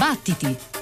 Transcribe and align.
Battiti! 0.00 0.79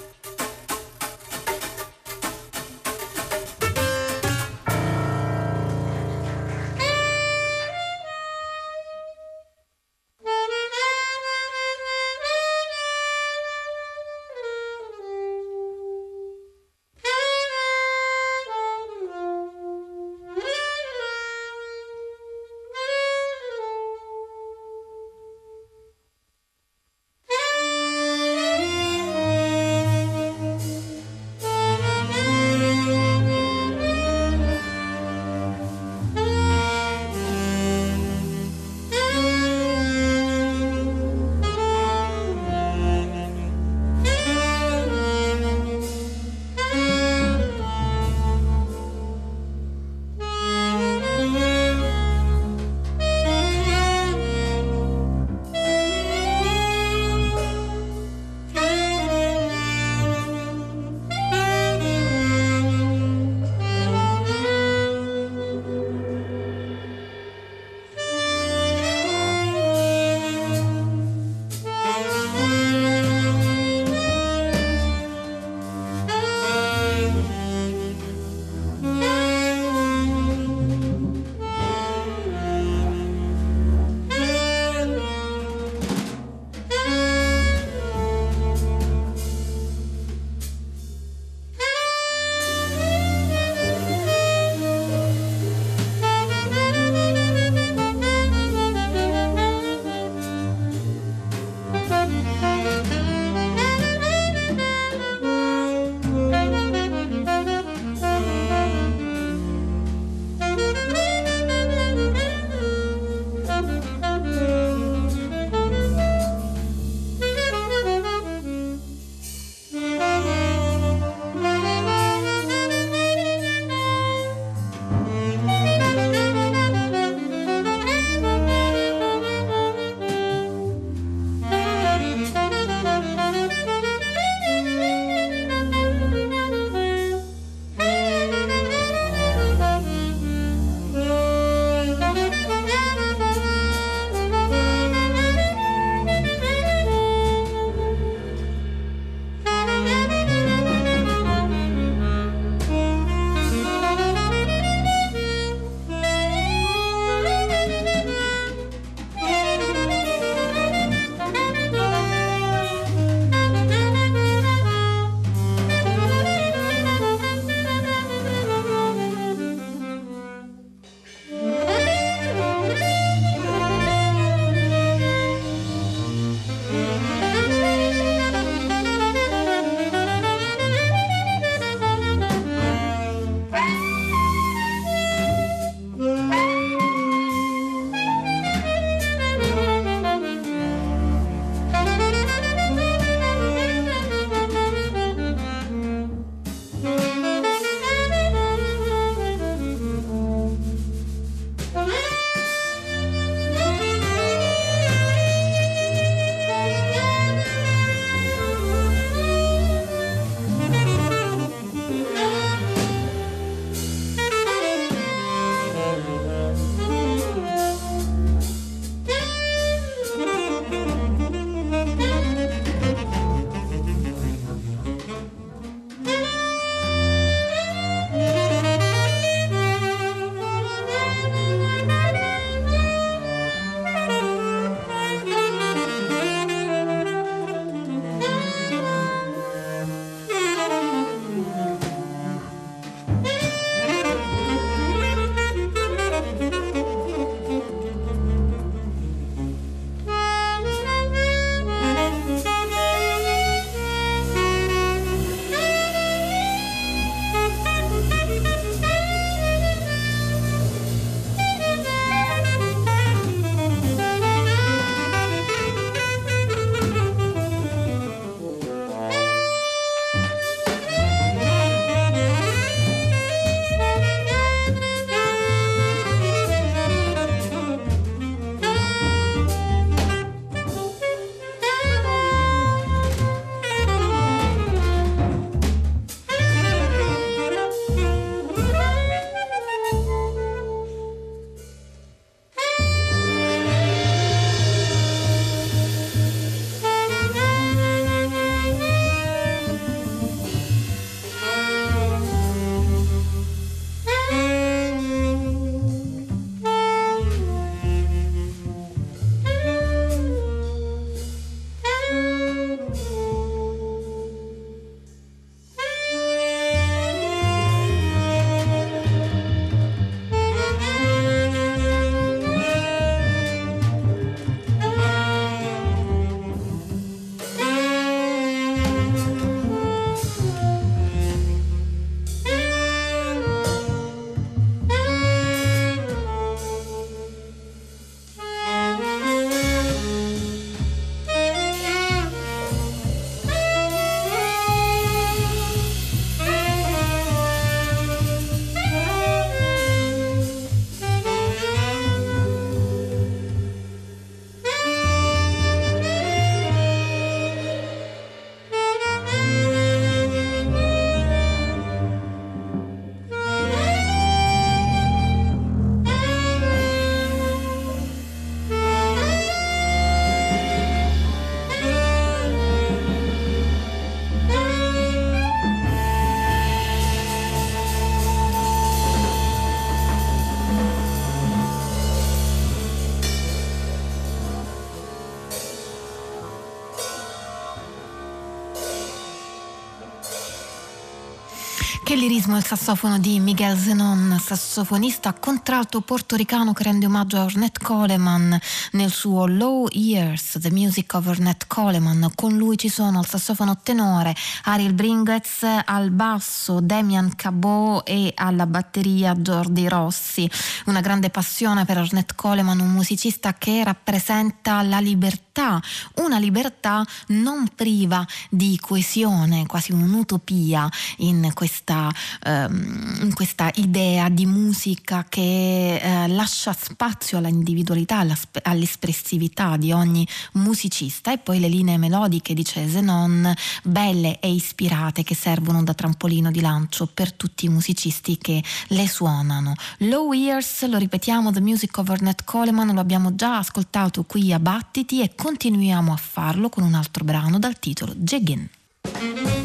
Che 392.19 392.25
lirismo 392.25 392.57
il 392.57 392.65
sassofono 392.65 393.21
di 393.21 393.39
Miguel 393.39 393.79
Zenon, 393.79 394.41
sassofonista 394.43 395.33
contralto 395.35 396.01
portoricano 396.01 396.73
che 396.73 396.83
rende 396.83 397.07
omaggio 397.07 397.37
a 397.37 397.45
Ornette 397.45 397.79
Coleman 397.81 398.59
nel 398.93 399.13
suo 399.13 399.47
Low 399.47 399.87
Years, 399.93 400.59
The 400.61 400.73
Music 400.73 401.15
of 401.15 401.29
Ornette 401.29 401.67
Coleman. 401.69 402.33
Con 402.35 402.57
lui 402.57 402.77
ci 402.77 402.89
sono 402.89 403.21
al 403.21 403.27
sassofono 403.29 403.79
tenore 403.81 404.35
Ariel 404.65 404.95
Bringetz, 404.95 405.63
al 405.85 406.11
basso 406.11 406.81
Damian 406.81 407.37
Cabot 407.37 408.03
e 408.05 408.33
alla 408.35 408.67
batteria 408.67 409.37
Jordi 409.37 409.87
Rossi. 409.87 410.51
Una 410.87 411.01
grande 411.01 411.31
passione 411.31 411.85
per 411.85 411.99
Ornette 411.99 412.35
Coleman, 412.35 412.81
un 412.81 412.91
musicista 412.91 413.55
che 413.55 413.85
rappresenta 413.85 414.83
la 414.83 414.99
libertà, 414.99 415.81
una 416.17 416.39
libertà 416.41 417.07
non 417.29 417.71
priva 417.77 418.27
di 418.51 418.77
coesione, 418.81 419.67
quasi 419.67 419.93
un'utopia 419.93 420.91
in 421.19 421.53
questa 421.55 422.08
ehm, 422.43 423.33
questa 423.33 423.71
idea 423.77 424.29
di 424.29 424.47
musica 424.47 425.27
che 425.29 425.97
eh, 425.97 426.29
lascia 426.29 426.73
spazio 426.73 427.39
all'individualità, 427.39 428.25
all'espressività 428.63 429.77
di 429.77 429.93
ogni 429.93 430.27
musicista 430.53 431.33
e 431.33 431.39
poi 431.39 431.61
le 431.61 431.69
linee 431.69 431.99
melodiche, 431.99 432.55
dice 432.55 432.89
Zenon, 432.89 433.53
belle 433.83 434.39
e 434.41 434.53
ispirate 434.53 435.23
che 435.23 435.35
servono 435.35 435.83
da 435.83 435.95
trampolino 435.95 436.51
di 436.51 436.61
lancio 436.61 437.07
per 437.07 437.33
tutti 437.33 437.67
i 437.67 437.69
musicisti 437.69 438.39
che 438.39 438.63
le 438.89 439.09
suonano. 439.09 439.75
Low 439.99 440.33
Ears, 440.33 440.87
lo 440.87 440.99
ripetiamo, 440.99 441.53
The 441.53 441.61
Music 441.61 441.97
of 441.99 442.09
Ornette 442.09 442.45
Coleman, 442.45 442.93
lo 442.93 443.01
abbiamo 443.01 443.35
già 443.35 443.59
ascoltato 443.59 444.25
qui 444.25 444.53
a 444.53 444.59
Battiti 444.59 445.23
e 445.23 445.35
continuiamo 445.35 446.13
a 446.13 446.17
farlo 446.17 446.69
con 446.69 446.85
un 446.85 446.95
altro 446.95 447.25
brano 447.25 447.59
dal 447.59 447.79
titolo 447.79 448.15
Jiggin'. 448.17 449.58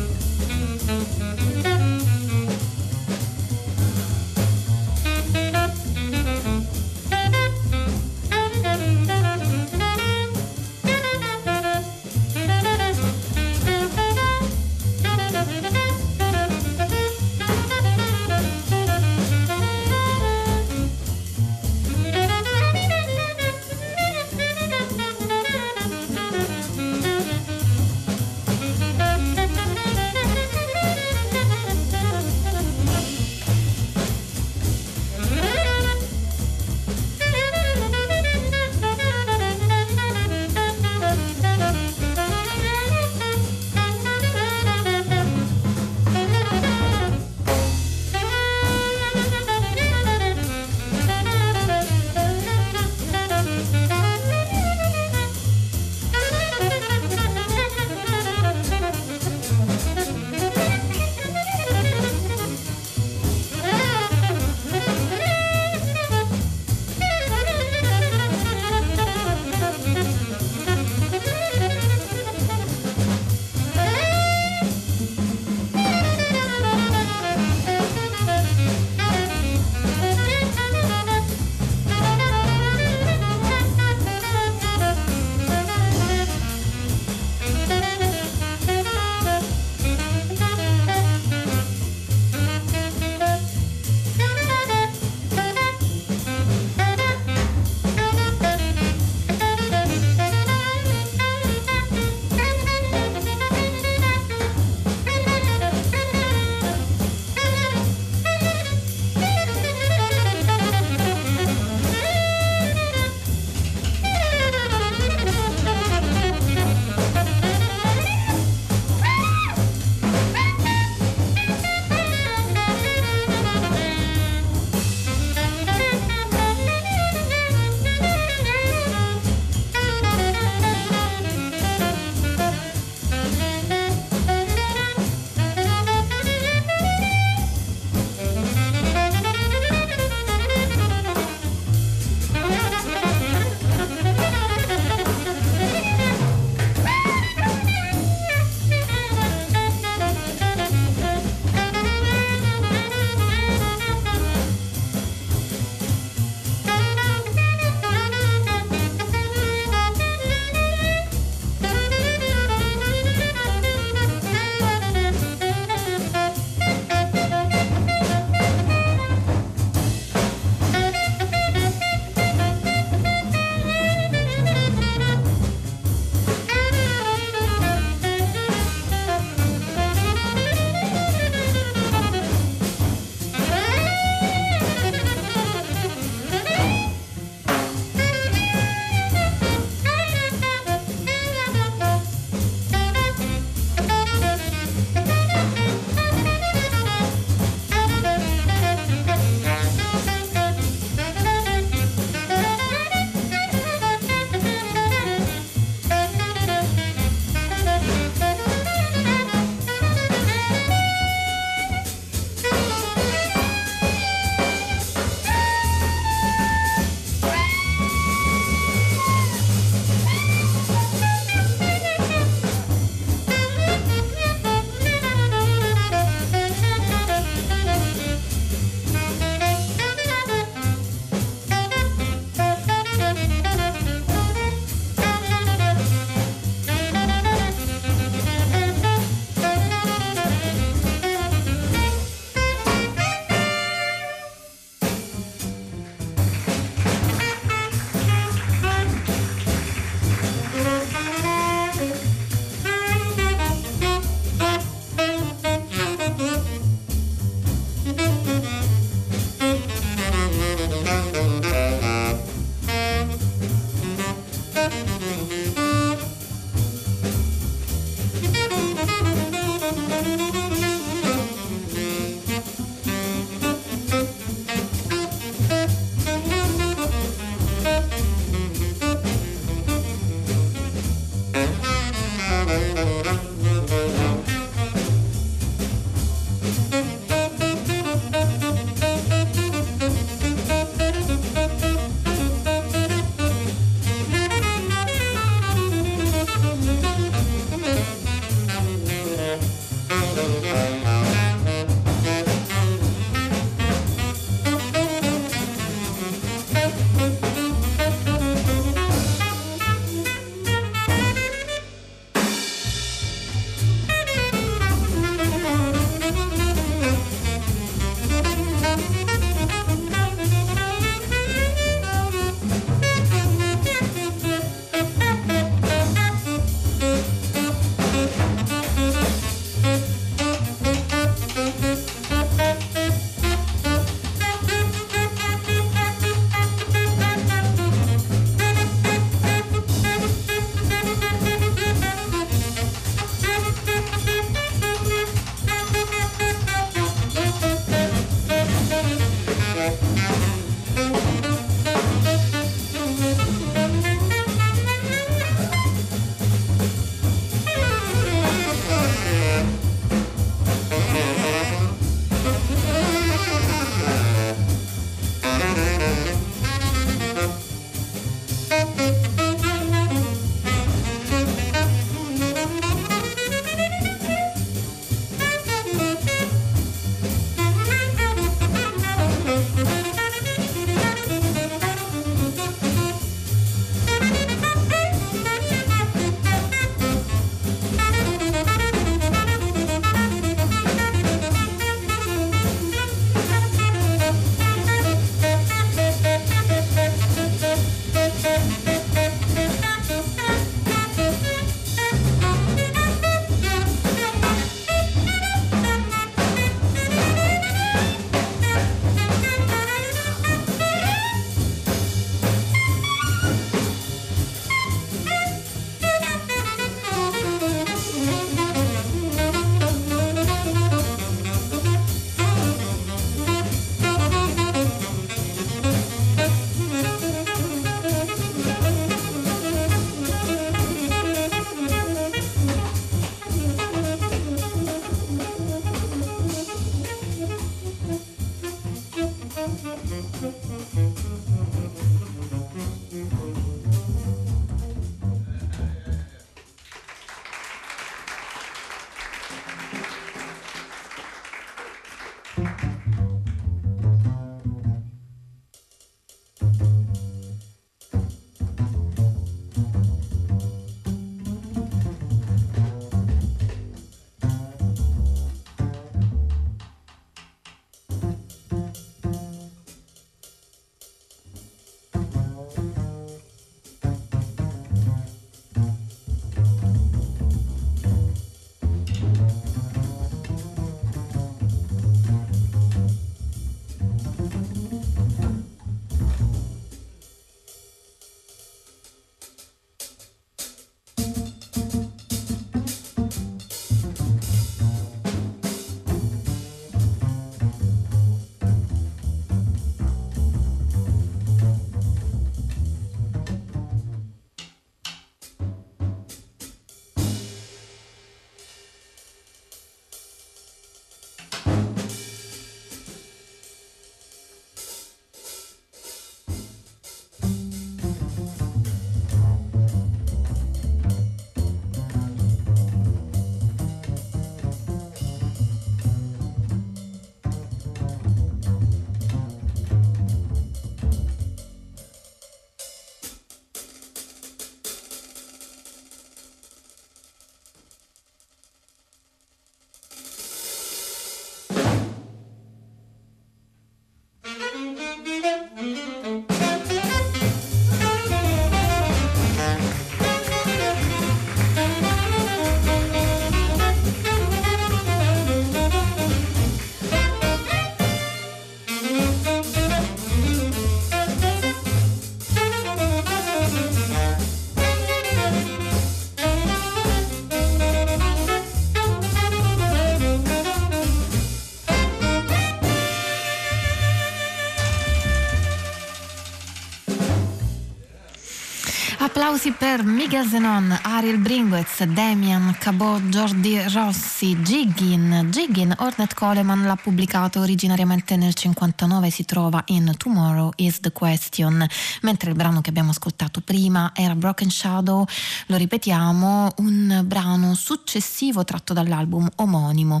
Applausi 579.28 579.52
per 579.52 579.84
Miguel 579.84 580.26
Zenon, 580.26 580.78
Ariel 580.84 581.18
Bringuez, 581.18 581.82
Damian 581.84 582.56
Cabot, 582.58 583.02
Jordi 583.10 583.60
Rossi, 583.68 584.34
Jiggin. 584.36 585.28
Jiggin, 585.30 585.74
Ornette 585.80 586.14
Coleman 586.14 586.64
l'ha 586.64 586.76
pubblicato 586.76 587.40
originariamente 587.40 588.16
nel 588.16 588.32
59, 588.32 589.10
si 589.10 589.26
trova 589.26 589.62
in 589.66 589.92
Tomorrow 589.98 590.52
is 590.56 590.80
the 590.80 590.92
Question, 590.92 591.62
mentre 592.00 592.30
il 592.30 592.36
brano 592.36 592.62
che 592.62 592.70
abbiamo 592.70 592.88
ascoltato 592.88 593.42
prima 593.42 593.92
era 593.94 594.14
Broken 594.14 594.48
Shadow, 594.48 595.04
lo 595.48 595.56
ripetiamo, 595.56 596.54
un 596.56 597.02
brano 597.04 597.54
successivo 597.54 598.44
tratto 598.44 598.72
dall'album 598.72 599.28
omonimo. 599.36 600.00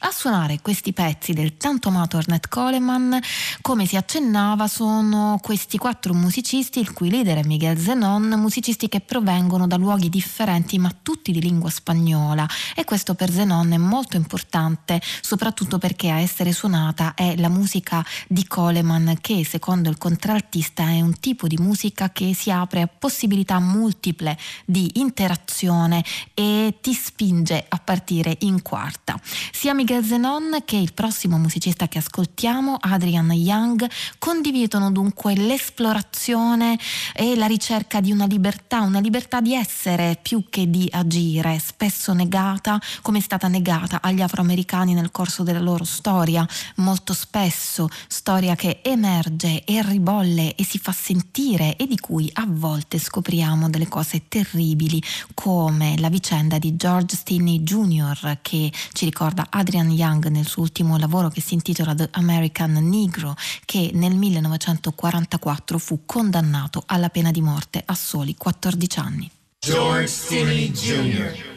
A 0.00 0.12
suonare 0.12 0.60
questi 0.62 0.92
pezzi 0.92 1.32
del 1.32 1.56
tanto 1.56 1.88
amato 1.88 2.16
Ornette 2.16 2.48
Coleman, 2.48 3.18
come 3.60 3.86
si 3.86 3.96
accennava, 3.96 4.68
sono 4.68 5.40
questi 5.42 5.78
quattro 5.78 6.14
musicisti, 6.14 6.78
il 6.78 6.92
cui 6.92 7.10
leader 7.10 7.38
è 7.38 7.44
Miguel 7.44 7.76
Zenon, 7.76 8.28
musicisti 8.68 8.88
che 8.90 9.00
provengono 9.00 9.66
da 9.66 9.76
luoghi 9.76 10.10
differenti 10.10 10.78
ma 10.78 10.94
tutti 11.00 11.32
di 11.32 11.40
lingua 11.40 11.70
spagnola 11.70 12.46
e 12.74 12.84
questo 12.84 13.14
per 13.14 13.30
Zenon 13.30 13.72
è 13.72 13.78
molto 13.78 14.16
importante 14.16 15.00
soprattutto 15.22 15.78
perché 15.78 16.10
a 16.10 16.18
essere 16.18 16.52
suonata 16.52 17.14
è 17.14 17.36
la 17.36 17.48
musica 17.48 18.04
di 18.26 18.46
Coleman 18.46 19.16
che 19.22 19.42
secondo 19.46 19.88
il 19.88 19.96
contraltista 19.96 20.82
è 20.88 21.00
un 21.00 21.18
tipo 21.18 21.46
di 21.46 21.56
musica 21.56 22.10
che 22.10 22.34
si 22.34 22.50
apre 22.50 22.82
a 22.82 22.88
possibilità 22.88 23.58
multiple 23.58 24.36
di 24.66 24.90
interazione 24.96 26.04
e 26.34 26.76
ti 26.82 26.92
spinge 26.92 27.64
a 27.66 27.78
partire 27.78 28.36
in 28.40 28.60
quarta. 28.60 29.18
Sia 29.50 29.72
Miguel 29.72 30.04
Zenon 30.04 30.62
che 30.66 30.76
il 30.76 30.92
prossimo 30.92 31.38
musicista 31.38 31.88
che 31.88 31.98
ascoltiamo, 31.98 32.76
Adrian 32.78 33.30
Young, 33.32 33.88
condividono 34.18 34.90
dunque 34.90 35.34
l'esplorazione 35.34 36.78
e 37.14 37.34
la 37.34 37.46
ricerca 37.46 38.00
di 38.00 38.12
una 38.12 38.26
libertà 38.26 38.56
libertà, 38.58 38.80
una 38.80 38.98
libertà 38.98 39.40
di 39.40 39.54
essere 39.54 40.18
più 40.20 40.46
che 40.50 40.68
di 40.68 40.88
agire, 40.90 41.60
spesso 41.60 42.12
negata 42.12 42.80
come 43.02 43.18
è 43.18 43.20
stata 43.20 43.46
negata 43.46 44.00
agli 44.02 44.20
afroamericani 44.20 44.94
nel 44.94 45.12
corso 45.12 45.44
della 45.44 45.60
loro 45.60 45.84
storia, 45.84 46.46
molto 46.76 47.12
spesso 47.12 47.88
storia 48.08 48.56
che 48.56 48.80
emerge 48.82 49.64
e 49.64 49.80
ribolle 49.82 50.56
e 50.56 50.64
si 50.64 50.78
fa 50.78 50.92
sentire 50.92 51.76
e 51.76 51.86
di 51.86 51.98
cui 51.98 52.28
a 52.34 52.46
volte 52.48 52.98
scopriamo 52.98 53.70
delle 53.70 53.86
cose 53.86 54.26
terribili 54.26 55.00
come 55.34 55.96
la 55.98 56.08
vicenda 56.08 56.58
di 56.58 56.74
George 56.74 57.14
Stinney 57.14 57.62
Jr. 57.62 58.38
che 58.42 58.72
ci 58.92 59.04
ricorda 59.04 59.46
Adrian 59.50 59.90
Young 59.90 60.26
nel 60.26 60.46
suo 60.46 60.62
ultimo 60.62 60.98
lavoro 60.98 61.28
che 61.28 61.40
si 61.40 61.54
intitola 61.54 61.94
The 61.94 62.08
American 62.12 62.72
Negro 62.72 63.36
che 63.64 63.92
nel 63.94 64.14
1944 64.14 65.78
fu 65.78 66.00
condannato 66.04 66.82
alla 66.86 67.08
pena 67.08 67.30
di 67.30 67.40
morte 67.40 67.82
a 67.84 67.94
soli 67.94 68.16
soli 68.18 68.34
14 68.52 68.98
anni. 68.98 69.30
George 69.60 70.08
Stinney 70.08 70.72
Jr. 70.72 71.47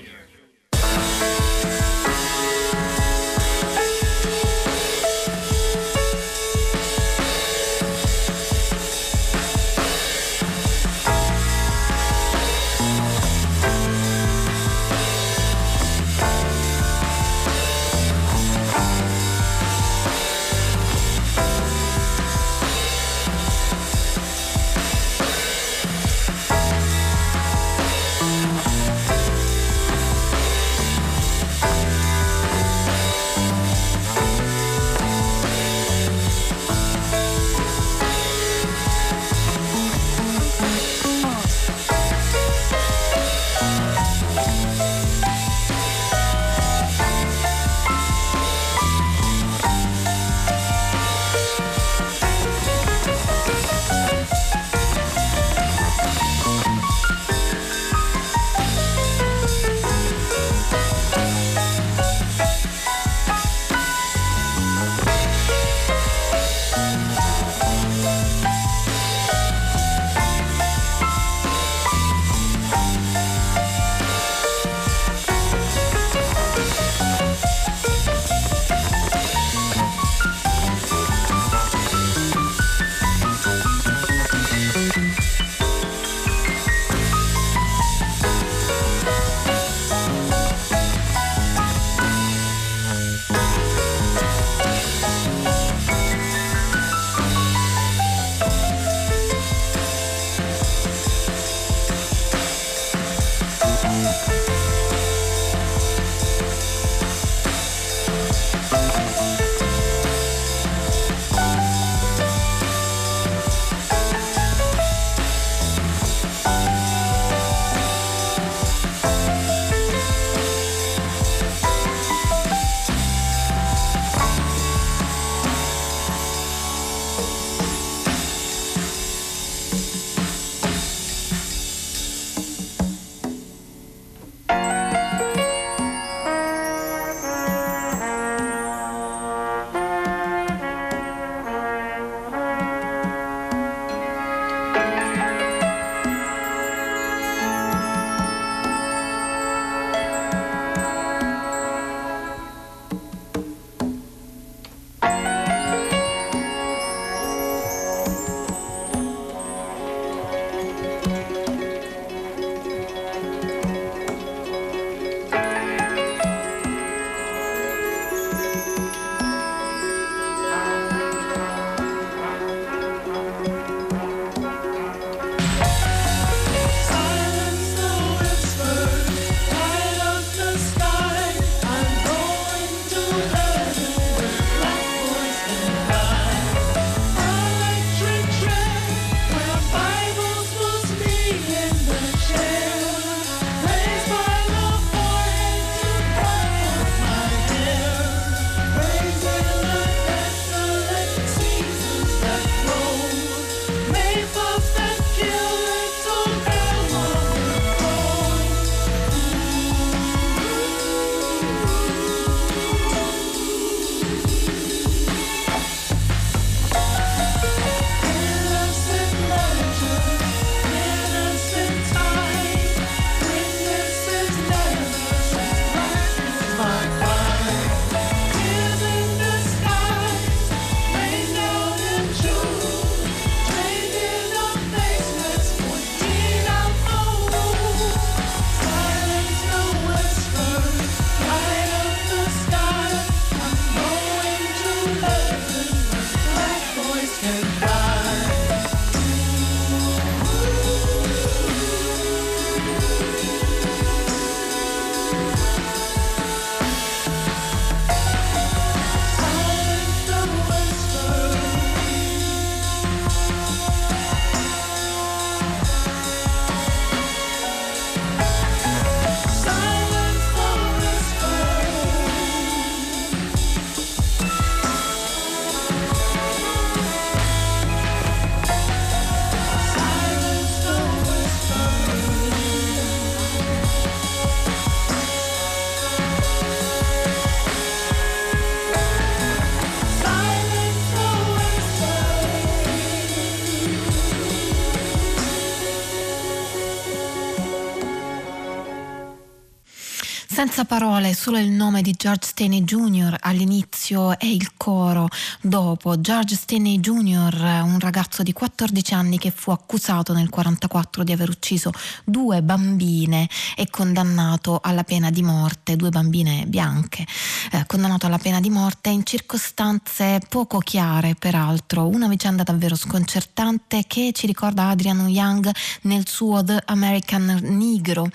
Senza 300.41 300.65
parole, 300.65 301.13
solo 301.13 301.37
il 301.37 301.51
nome 301.51 301.83
di 301.83 301.93
George 301.95 302.25
Staney 302.25 302.63
Jr. 302.63 303.15
all'inizio 303.19 304.17
e 304.17 304.33
il 304.33 304.53
coro 304.57 305.07
dopo. 305.39 306.01
George 306.01 306.33
Staney 306.33 306.79
Jr., 306.79 307.61
un 307.63 307.77
ragazzo 307.79 308.23
di 308.23 308.33
14 308.33 308.95
anni 308.95 309.19
che 309.19 309.29
fu 309.29 309.51
accusato 309.51 310.13
nel 310.13 310.29
1944 310.31 311.03
di 311.03 311.11
aver 311.11 311.29
ucciso 311.29 311.69
due 312.03 312.41
bambine 312.41 313.29
e 313.55 313.69
condannato 313.69 314.59
alla 314.63 314.83
pena 314.83 315.11
di 315.11 315.21
morte, 315.21 315.75
due 315.75 315.91
bambine 315.91 316.45
bianche, 316.47 317.05
eh, 317.51 317.63
condannato 317.67 318.07
alla 318.07 318.17
pena 318.17 318.39
di 318.39 318.49
morte 318.49 318.89
in 318.89 319.05
circostanze 319.05 320.21
poco 320.27 320.57
chiare 320.57 321.13
peraltro, 321.13 321.85
una 321.85 322.07
vicenda 322.07 322.41
davvero 322.41 322.73
sconcertante 322.73 323.83
che 323.85 324.09
ci 324.11 324.25
ricorda 324.25 324.69
Adrian 324.69 325.07
Young 325.07 325.51
nel 325.81 326.07
suo 326.07 326.43
The 326.43 326.63
American 326.65 327.41
Negro, 327.43 328.09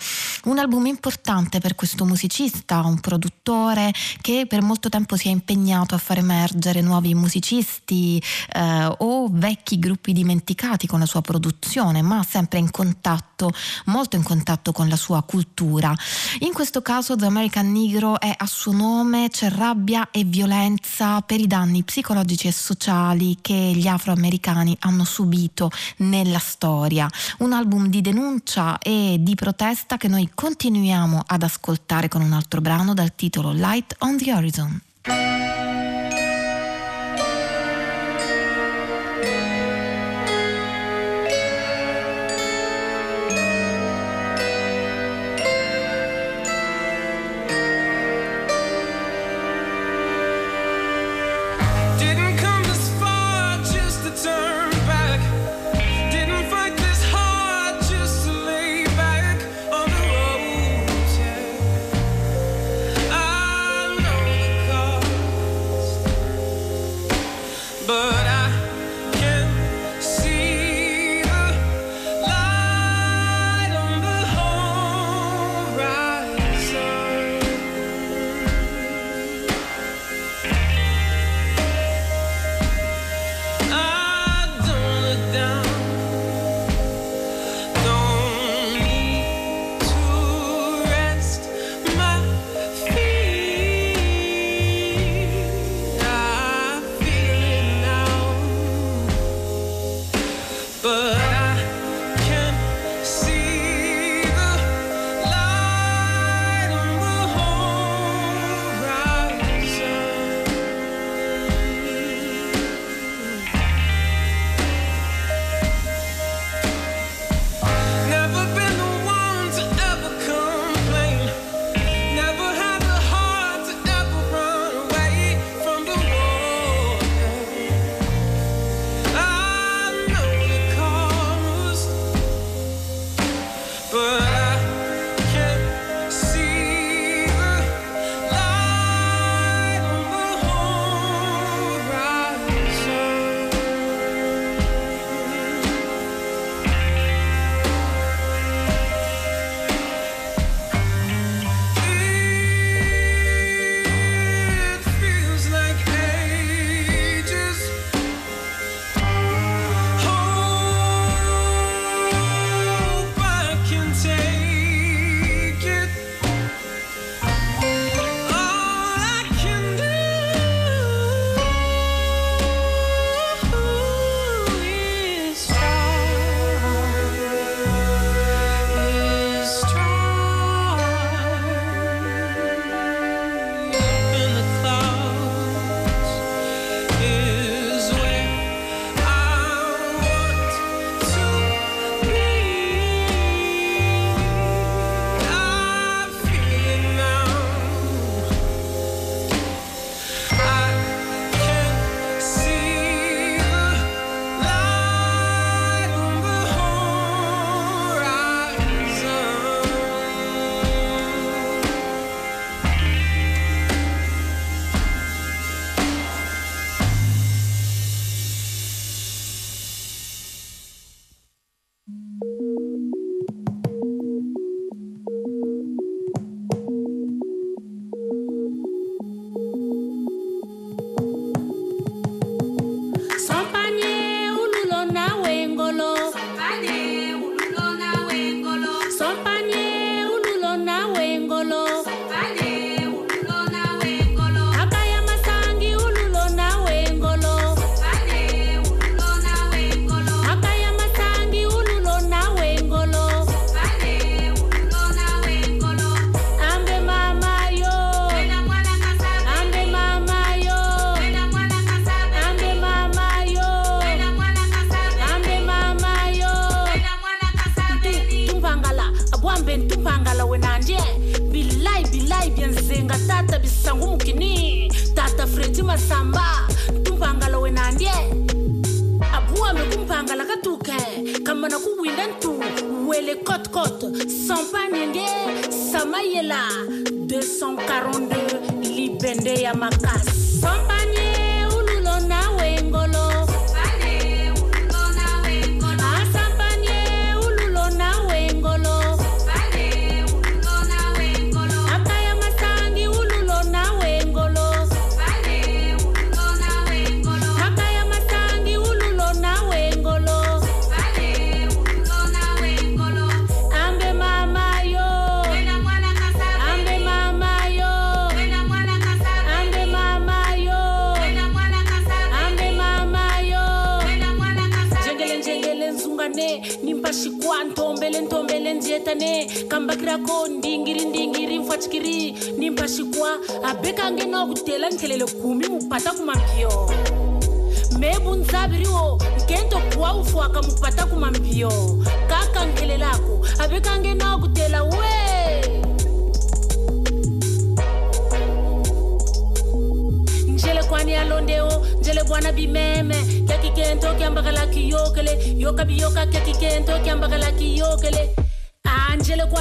un 0.46 0.58
album 0.58 0.86
importante 0.86 1.60
per 1.60 1.76
questo 1.76 2.04
musicista, 2.16 2.80
un 2.80 2.98
produttore 2.98 3.92
che 4.22 4.46
per 4.48 4.62
molto 4.62 4.88
tempo 4.88 5.16
si 5.16 5.28
è 5.28 5.30
impegnato 5.30 5.94
a 5.94 5.98
far 5.98 6.16
emergere 6.16 6.80
nuovi 6.80 7.14
musicisti 7.14 8.20
eh, 8.54 8.94
o 8.98 9.28
vecchi 9.30 9.78
gruppi 9.78 10.14
dimenticati 10.14 10.86
con 10.86 10.98
la 10.98 11.06
sua 11.06 11.20
produzione, 11.20 12.00
ma 12.00 12.24
sempre 12.26 12.58
in 12.58 12.70
contatto, 12.70 13.52
molto 13.86 14.16
in 14.16 14.22
contatto 14.22 14.72
con 14.72 14.88
la 14.88 14.96
sua 14.96 15.22
cultura. 15.24 15.94
In 16.40 16.54
questo 16.54 16.80
caso 16.80 17.16
The 17.16 17.26
American 17.26 17.70
Negro 17.70 18.18
è 18.18 18.34
a 18.34 18.46
suo 18.46 18.72
nome, 18.72 19.28
c'è 19.28 19.50
rabbia 19.50 20.08
e 20.10 20.24
violenza 20.24 21.20
per 21.20 21.38
i 21.38 21.46
danni 21.46 21.82
psicologici 21.82 22.46
e 22.48 22.52
sociali 22.52 23.36
che 23.42 23.52
gli 23.52 23.86
afroamericani 23.86 24.74
hanno 24.80 25.04
subito 25.04 25.70
nella 25.98 26.38
storia. 26.38 27.10
Un 27.38 27.52
album 27.52 27.88
di 27.88 28.00
denuncia 28.00 28.78
e 28.78 29.18
di 29.20 29.34
protesta 29.34 29.98
che 29.98 30.08
noi 30.08 30.30
continuiamo 30.32 31.22
ad 31.26 31.42
ascoltare 31.42 32.05
con 32.08 32.22
un 32.22 32.32
altro 32.32 32.60
brano 32.60 32.94
dal 32.94 33.14
titolo 33.14 33.52
Light 33.52 33.94
on 33.98 34.16
the 34.16 34.32
Horizon. 34.32 35.75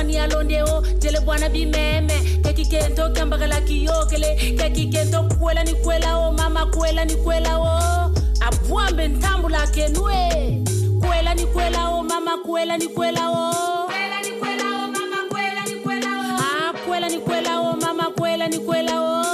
ni 0.06 0.18
alonde 0.18 0.62
oh, 0.64 0.78
o 0.78 0.82
jele 1.00 1.20
bwana 1.20 1.50
bi 1.50 1.66
meme. 1.66 2.14
Keki 2.44 2.66
kento 2.66 3.10
kambagala 3.14 3.62
kiyokele 3.62 4.36
keki 4.58 4.88
kento 4.88 5.24
kuela 5.40 5.64
ni 5.64 5.74
kuela 5.74 6.18
o 6.18 6.30
oh, 6.30 6.32
mama 6.32 6.66
kuela 6.66 7.06
ni 7.06 7.16
kuela 7.16 7.58
o 7.58 7.64
oh. 7.64 8.12
abwambe 8.48 9.08
ntambula 9.08 9.68
kenue 9.68 10.64
kuela 11.00 11.34
ni 11.34 11.46
kuela 11.46 11.90
o 11.90 12.04
mama 12.04 12.38
kuela 12.38 12.78
ni 12.78 12.88
kuela 12.88 13.30
o 13.30 13.88
kuela 13.88 14.22
ni 14.22 14.32
kuela 14.40 14.66
o 14.84 14.88
mama 14.88 15.18
kuela 15.30 15.66
ni 15.66 15.76
kuela 15.84 16.08
o 16.08 16.38
ah 16.40 16.74
kuela 16.86 17.10
ni 17.10 17.20
kuela 17.20 17.60
o 17.62 17.76
mama 17.76 18.04
kuela 18.12 18.48
ni 18.48 18.60
kuela 18.60 19.02
o 19.02 19.25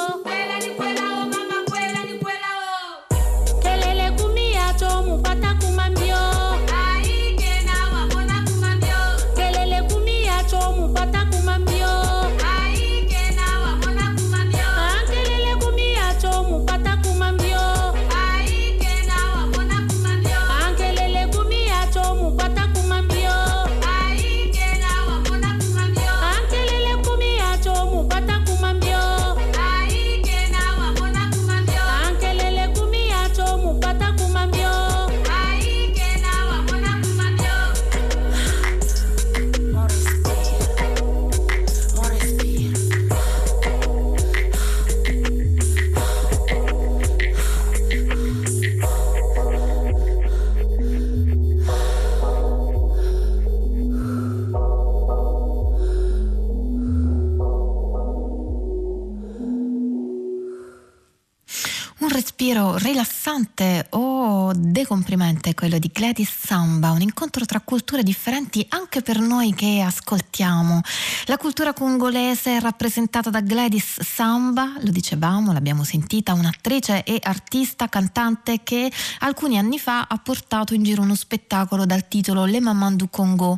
relación 62.80 63.11
o 64.92 64.96
decomprimente 64.96 65.54
quello 65.54 65.80
di 65.80 65.90
Gladys 65.94 66.30
Samba, 66.46 66.92
un 66.92 67.02
incontro 67.02 67.46
tra 67.46 67.62
culture 67.62 68.04
differenti 68.04 68.66
anche 68.70 69.02
per 69.02 69.20
noi 69.20 69.54
che 69.54 69.80
ascoltiamo. 69.80 70.82
La 71.28 71.38
cultura 71.38 71.72
congolese 71.72 72.58
è 72.58 72.60
rappresentata 72.60 73.30
da 73.30 73.40
Gladys 73.40 74.02
Samba, 74.02 74.74
lo 74.82 74.92
dicevamo, 74.92 75.54
l'abbiamo 75.54 75.86
sentita, 75.86 76.34
un'attrice 76.34 77.04
e 77.04 77.20
artista 77.22 77.88
cantante 77.88 78.64
che 78.64 78.92
alcuni 79.20 79.58
anni 79.58 79.80
fa 79.80 80.08
ha 80.10 80.18
portato 80.18 80.74
in 80.74 80.84
giro 80.84 81.04
uno 81.04 81.16
spettacolo 81.16 81.86
dal 81.86 82.10
titolo 82.10 82.44
Le 82.44 82.60
Maman 82.60 82.98
du 82.98 83.10
Congo 83.10 83.58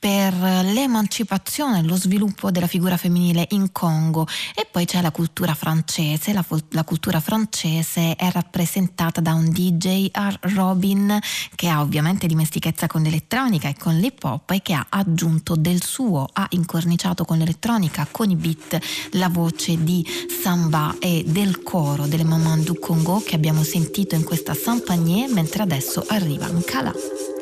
per 0.00 0.34
l'emancipazione 0.34 1.78
e 1.78 1.82
lo 1.82 1.94
sviluppo 1.94 2.50
della 2.50 2.66
figura 2.66 2.96
femminile 2.96 3.46
in 3.50 3.70
Congo. 3.70 4.26
E 4.56 4.66
poi 4.68 4.86
c'è 4.86 5.00
la 5.00 5.12
cultura 5.12 5.54
francese, 5.54 6.32
la, 6.32 6.44
la 6.70 6.82
cultura 6.82 7.20
francese 7.20 8.16
è 8.16 8.28
rappresentata 8.32 9.20
da 9.20 9.34
un 9.34 9.50
DJ 9.50 10.08
R. 10.12 10.62
Robin 10.64 11.18
che 11.54 11.68
ha 11.68 11.80
ovviamente 11.80 12.26
dimestichezza 12.26 12.86
con 12.86 13.02
l'elettronica 13.02 13.68
e 13.68 13.76
con 13.78 13.96
l'hip 13.96 14.24
hop 14.24 14.50
e 14.50 14.62
che 14.62 14.72
ha 14.72 14.86
aggiunto 14.88 15.56
del 15.56 15.82
suo, 15.82 16.28
ha 16.32 16.46
incorniciato 16.50 17.24
con 17.24 17.38
l'elettronica, 17.38 18.08
con 18.10 18.30
i 18.30 18.36
beat, 18.36 18.78
la 19.12 19.28
voce 19.28 19.82
di 19.82 20.06
Samba 20.42 20.96
e 20.98 21.24
del 21.26 21.62
coro 21.62 22.06
delle 22.06 22.24
Maman 22.24 22.62
du 22.62 22.78
Congo 22.78 23.22
che 23.24 23.34
abbiamo 23.34 23.62
sentito 23.62 24.14
in 24.14 24.24
questa 24.24 24.54
Sampagné 24.54 25.28
mentre 25.28 25.62
adesso 25.62 26.04
arriva 26.08 26.48
Nkala. 26.48 27.33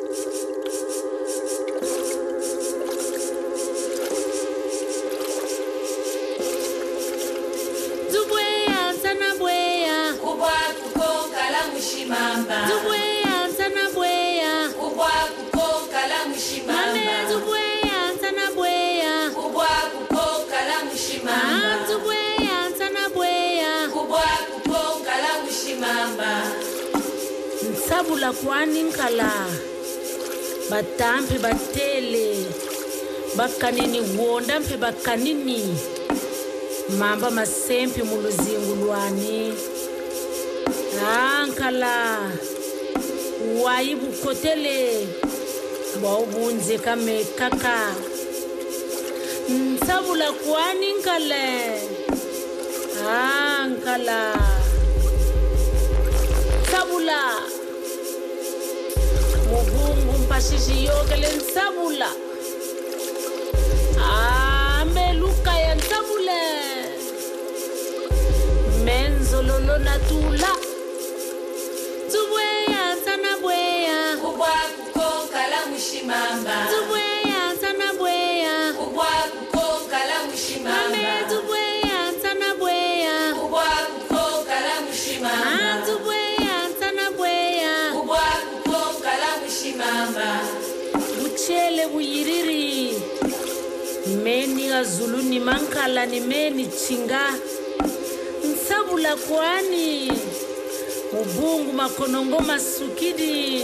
Nsabula 28.33 28.43
kwani 28.43 28.83
nkala 28.83 29.31
batampi 30.69 31.37
batele 31.39 32.45
bakanini 33.35 33.99
wonda 34.17 34.59
mpe 34.59 34.77
bakanini 34.77 35.77
mamba 36.99 37.31
masempi 37.31 38.01
mu 38.03 38.15
luzingu 38.21 38.75
lwani 38.85 39.53
ankala 41.17 42.17
wayi 43.63 43.95
bukotele 43.95 45.07
bwau 46.01 46.25
bunzeka 46.25 46.95
mekaka 46.95 47.95
nsabula 49.49 50.31
kwani 50.31 50.93
nkale 50.93 51.81
ankala 53.09 54.33
nsabula 56.63 57.21
mashishi 60.43 60.85
yonke 60.85 61.15
le 61.15 61.27
ntsavula 61.35 62.09
ameluka 64.81 65.57
ya 65.59 65.75
ntsavule 65.75 66.41
menzo 68.85 69.41
lolo 69.43 69.77
na 69.77 69.99
tula. 69.99 70.51
Tsubueya 72.09 72.95
ntsana 72.95 73.31
bueya 73.41 74.17
ubwa 74.27 74.47
kukokala 74.75 75.59
mushimamba 75.71 76.55
Tsubu 76.69 76.92
azulu 94.83 95.21
ni 95.21 95.39
mankala 95.39 96.05
ni 96.05 96.19
meni 96.19 96.65
chinga. 96.67 97.23
Nsabula 98.43 99.15
kwani? 99.15 100.11
Mubungu 101.13 101.73
makonongo 101.73 102.39
masukidi. 102.39 103.63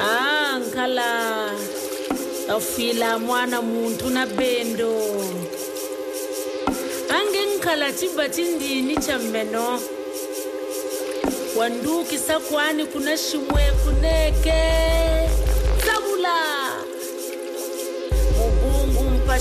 Ah 0.00 0.58
nkala. 0.58 1.50
Afila 2.56 3.18
mwana 3.18 3.62
muntu 3.62 4.10
na 4.10 4.26
bendo. 4.26 4.94
Ange 7.16 7.40
nkala 7.56 7.92
chiba 7.92 8.28
chindini 8.28 8.96
cha 8.96 9.18
mmeno. 9.18 9.80
Wandukisa 11.56 12.40
kwani 12.40 12.84
kuna 12.86 13.16
shimwe 13.16 13.62
kuneke 13.84 14.62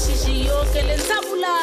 xixi 0.06 0.34
yo 0.48 0.58
ke 0.74 0.82
le 0.88 0.96
ndzavula 1.02 1.56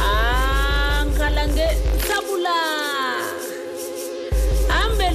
a 0.00 1.04
nkhalange 1.06 1.68
ndzavula 1.94 2.58
hambe 4.72 5.06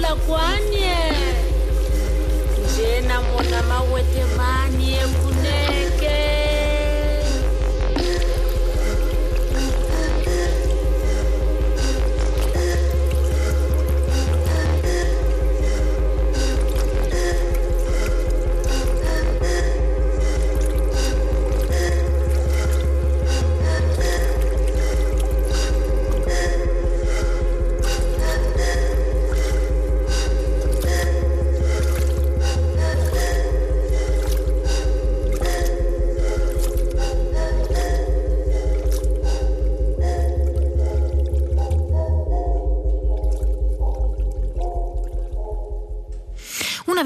tinsabula 0.00 0.14
kwanye? 0.26 0.96
Njena 2.64 3.20
mona 3.22 3.62
mawete 3.62 4.24
manie 4.36 5.00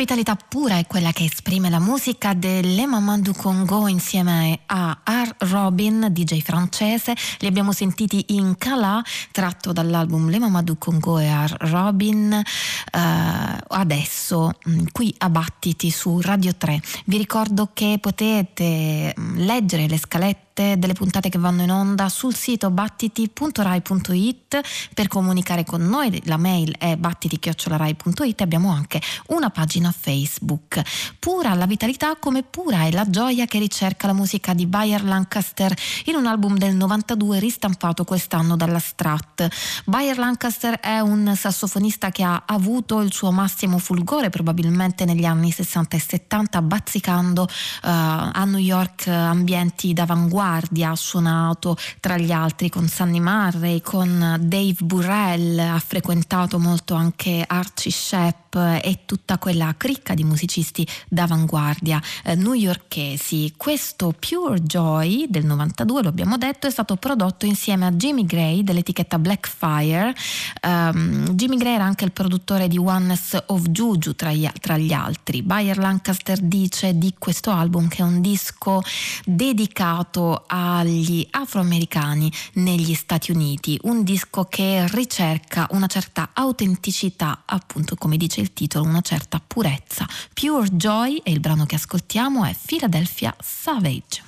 vitalità 0.04 0.36
pura 0.36 0.76
è 0.76 0.86
quella 0.86 1.12
che 1.12 1.24
esprime 1.24 1.70
la 1.70 1.78
musica 1.78 2.34
delle 2.34 2.84
Maman 2.84 3.22
du 3.22 3.32
Congo 3.32 3.88
insieme 3.88 4.60
a 4.66 5.00
R. 5.02 5.34
Robin, 5.50 6.08
DJ 6.10 6.42
francese. 6.42 7.14
Li 7.38 7.46
abbiamo 7.46 7.72
sentiti 7.72 8.22
in 8.36 8.56
Kala, 8.58 9.02
tratto 9.32 9.72
dall'album 9.72 10.28
Le 10.28 10.38
Maman 10.38 10.62
du 10.62 10.76
Congo 10.76 11.18
e 11.18 11.30
R. 11.30 11.56
Robin. 11.70 12.34
Eh, 12.34 13.58
adesso 13.66 14.52
mh, 14.62 14.82
qui 14.92 15.14
a 15.16 15.30
Battiti 15.30 15.90
su 15.90 16.20
Radio 16.20 16.54
3. 16.54 16.82
Vi 17.06 17.16
ricordo 17.16 17.70
che 17.72 17.96
potete 17.98 19.14
mh, 19.16 19.38
leggere 19.38 19.88
le 19.88 19.96
scalette 19.96 20.43
delle 20.54 20.92
puntate 20.92 21.28
che 21.28 21.38
vanno 21.38 21.62
in 21.62 21.70
onda 21.70 22.08
sul 22.08 22.34
sito 22.34 22.70
battiti.rai.it 22.70 24.60
per 24.94 25.08
comunicare 25.08 25.64
con 25.64 25.82
noi. 25.82 26.22
La 26.26 26.36
mail 26.36 26.76
è 26.78 26.96
battiti.rai.it. 26.96 28.40
Abbiamo 28.40 28.70
anche 28.70 29.00
una 29.28 29.50
pagina 29.50 29.92
Facebook. 29.92 30.80
Pura 31.18 31.54
la 31.54 31.66
vitalità 31.66 32.14
come 32.16 32.44
pura 32.44 32.84
è 32.84 32.92
la 32.92 33.08
gioia 33.10 33.46
che 33.46 33.58
ricerca 33.58 34.06
la 34.06 34.12
musica 34.12 34.54
di 34.54 34.66
Bayer 34.66 35.02
Lancaster 35.02 35.74
in 36.04 36.14
un 36.14 36.26
album 36.26 36.56
del 36.56 36.76
92 36.76 37.40
ristampato 37.40 38.04
quest'anno 38.04 38.56
dalla 38.56 38.78
Strat. 38.78 39.48
Bayer 39.86 40.18
Lancaster 40.18 40.78
è 40.78 41.00
un 41.00 41.34
sassofonista 41.36 42.10
che 42.10 42.22
ha 42.22 42.44
avuto 42.46 43.00
il 43.00 43.12
suo 43.12 43.32
massimo 43.32 43.78
fulgore 43.78 44.30
probabilmente 44.30 45.04
negli 45.04 45.24
anni 45.24 45.50
60 45.50 45.96
e 45.96 46.00
70 46.00 46.62
bazzicando 46.62 47.48
eh, 47.48 47.50
a 47.82 48.44
New 48.44 48.60
York 48.60 49.08
ambienti 49.08 49.92
d'avanguardia, 49.92 50.43
ha 50.44 50.94
suonato 50.94 51.76
tra 52.00 52.18
gli 52.18 52.30
altri 52.30 52.68
con 52.68 52.86
Sunny 52.86 53.20
Marray, 53.20 53.80
con 53.80 54.36
Dave 54.40 54.76
Burrell, 54.80 55.58
ha 55.58 55.78
frequentato 55.78 56.58
molto 56.58 56.94
anche 56.94 57.42
Archie 57.46 57.90
Shepp 57.90 58.54
e 58.54 59.00
tutta 59.04 59.38
quella 59.38 59.74
cricca 59.76 60.14
di 60.14 60.22
musicisti 60.22 60.86
d'avanguardia 61.08 62.00
eh, 62.24 62.34
newyorkesi. 62.34 63.54
Questo 63.56 64.14
Pure 64.18 64.60
Joy 64.60 65.26
del 65.28 65.44
92, 65.44 66.02
lo 66.02 66.08
abbiamo 66.08 66.36
detto, 66.36 66.66
è 66.66 66.70
stato 66.70 66.96
prodotto 66.96 67.46
insieme 67.46 67.86
a 67.86 67.92
Jimmy 67.92 68.24
Gray 68.24 68.62
dell'etichetta 68.62 69.18
Blackfire. 69.18 70.14
Um, 70.62 71.30
Jimmy 71.30 71.56
Gray 71.56 71.74
era 71.74 71.84
anche 71.84 72.04
il 72.04 72.12
produttore 72.12 72.68
di 72.68 72.78
Oneness 72.78 73.36
of 73.46 73.68
Juju 73.68 74.14
tra 74.14 74.32
gli, 74.32 74.48
tra 74.60 74.76
gli 74.76 74.92
altri. 74.92 75.42
Bayer 75.42 75.78
Lancaster 75.78 76.38
dice 76.40 76.96
di 76.96 77.14
questo 77.18 77.50
album 77.50 77.88
che 77.88 78.02
è 78.02 78.04
un 78.04 78.20
disco 78.20 78.82
dedicato 79.24 80.33
agli 80.46 81.26
afroamericani 81.30 82.30
negli 82.54 82.94
Stati 82.94 83.30
Uniti, 83.30 83.78
un 83.82 84.02
disco 84.02 84.44
che 84.44 84.86
ricerca 84.88 85.68
una 85.70 85.86
certa 85.86 86.30
autenticità, 86.32 87.42
appunto 87.44 87.94
come 87.96 88.16
dice 88.16 88.40
il 88.40 88.52
titolo, 88.52 88.86
una 88.86 89.00
certa 89.00 89.40
purezza. 89.44 90.06
Pure 90.32 90.68
Joy 90.70 91.20
e 91.22 91.30
il 91.30 91.40
brano 91.40 91.66
che 91.66 91.76
ascoltiamo 91.76 92.44
è 92.44 92.54
Philadelphia 92.64 93.34
Savage. 93.40 94.22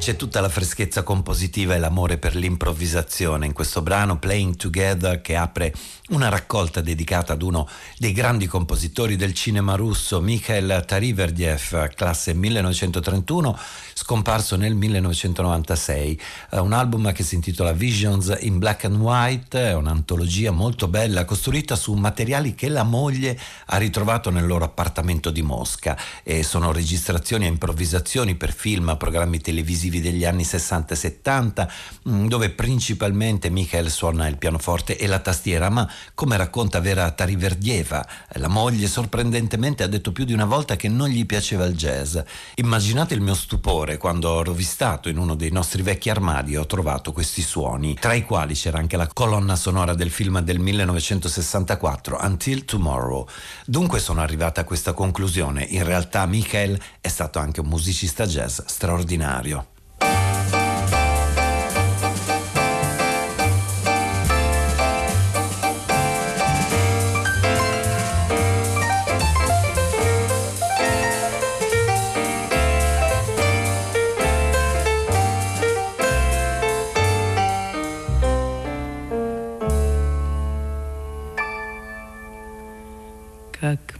C'è 0.00 0.16
tutta 0.16 0.40
la 0.40 0.48
freschezza 0.48 1.02
compositiva 1.02 1.74
e 1.74 1.78
l'amore 1.78 2.16
per 2.16 2.34
l'improvvisazione 2.34 3.44
in 3.44 3.52
questo 3.52 3.82
brano 3.82 4.18
Playing 4.18 4.56
Together 4.56 5.20
che 5.20 5.36
apre 5.36 5.74
una 6.08 6.30
raccolta 6.30 6.80
dedicata 6.80 7.34
ad 7.34 7.42
uno 7.42 7.68
dei 7.98 8.12
grandi 8.12 8.46
compositori 8.46 9.14
del 9.14 9.34
cinema 9.34 9.74
russo, 9.74 10.22
Mikhail 10.22 10.84
Tariverdiev, 10.86 11.92
classe 11.94 12.32
1931, 12.32 13.58
scomparso 13.92 14.56
nel 14.56 14.74
1996. 14.74 16.20
Un 16.52 16.72
album 16.72 17.12
che 17.12 17.22
si 17.22 17.34
intitola 17.34 17.72
Visions 17.72 18.34
in 18.40 18.58
Black 18.58 18.86
and 18.86 18.96
White, 18.96 19.68
è 19.68 19.74
un'antologia 19.74 20.50
molto 20.50 20.88
bella 20.88 21.26
costruita 21.26 21.76
su 21.76 21.92
materiali 21.92 22.54
che 22.54 22.70
la 22.70 22.84
moglie 22.84 23.38
ha 23.66 23.76
ritrovato 23.76 24.30
nel 24.30 24.46
loro 24.46 24.64
appartamento 24.64 25.30
di 25.30 25.42
Mosca 25.42 25.96
e 26.22 26.42
sono 26.42 26.72
registrazioni 26.72 27.44
e 27.44 27.48
improvvisazioni 27.48 28.34
per 28.34 28.52
film, 28.52 28.96
programmi 28.96 29.40
televisivi 29.40 29.89
degli 29.98 30.24
anni 30.24 30.44
60 30.44 30.94
e 30.94 30.96
70, 30.96 31.72
mm, 32.08 32.26
dove 32.28 32.50
principalmente 32.50 33.50
Mikhail 33.50 33.90
suona 33.90 34.28
il 34.28 34.36
pianoforte 34.36 34.96
e 34.96 35.08
la 35.08 35.18
tastiera, 35.18 35.70
ma 35.70 35.90
come 36.14 36.36
racconta 36.36 36.78
Vera 36.78 37.10
Tariverdieva, 37.10 38.06
la 38.34 38.48
moglie 38.48 38.86
sorprendentemente 38.86 39.82
ha 39.82 39.88
detto 39.88 40.12
più 40.12 40.24
di 40.24 40.32
una 40.32 40.44
volta 40.44 40.76
che 40.76 40.88
non 40.88 41.08
gli 41.08 41.26
piaceva 41.26 41.64
il 41.64 41.74
jazz. 41.74 42.18
Immaginate 42.56 43.14
il 43.14 43.20
mio 43.20 43.34
stupore 43.34 43.96
quando 43.96 44.28
ho 44.28 44.44
rovistato 44.44 45.08
in 45.08 45.18
uno 45.18 45.34
dei 45.34 45.50
nostri 45.50 45.82
vecchi 45.82 46.10
armadi 46.10 46.52
e 46.52 46.58
ho 46.58 46.66
trovato 46.66 47.12
questi 47.12 47.42
suoni, 47.42 47.94
tra 47.94 48.12
i 48.12 48.24
quali 48.24 48.54
c'era 48.54 48.78
anche 48.78 48.96
la 48.96 49.08
colonna 49.08 49.56
sonora 49.56 49.94
del 49.94 50.10
film 50.10 50.40
del 50.40 50.58
1964, 50.58 52.18
Until 52.20 52.64
Tomorrow. 52.66 53.26
Dunque 53.64 53.98
sono 53.98 54.20
arrivata 54.20 54.60
a 54.60 54.64
questa 54.64 54.92
conclusione. 54.92 55.62
In 55.62 55.84
realtà 55.84 56.26
Michael 56.26 56.78
è 57.00 57.08
stato 57.08 57.38
anche 57.38 57.60
un 57.60 57.68
musicista 57.68 58.26
jazz 58.26 58.60
straordinario. 58.66 59.66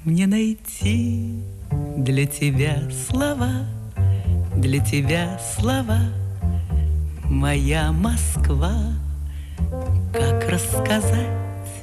Мне 0.05 0.27
найти 0.27 1.43
для 1.97 2.27
тебя 2.27 2.79
слова, 3.07 3.67
для 4.57 4.83
тебя 4.83 5.39
слова, 5.55 6.01
моя 7.25 7.93
Москва? 7.93 8.73
Как 10.13 10.49
рассказать 10.49 11.27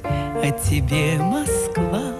о 0.02 0.50
тебе, 0.68 1.16
Москва, 1.18 2.12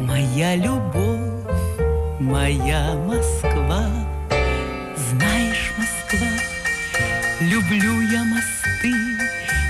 моя 0.00 0.56
любовь, 0.56 1.78
моя 2.20 2.94
Москва? 3.06 3.86
Знаешь, 4.96 5.72
Москва, 5.78 6.28
люблю 7.40 8.00
я 8.00 8.24
мосты, 8.24 8.94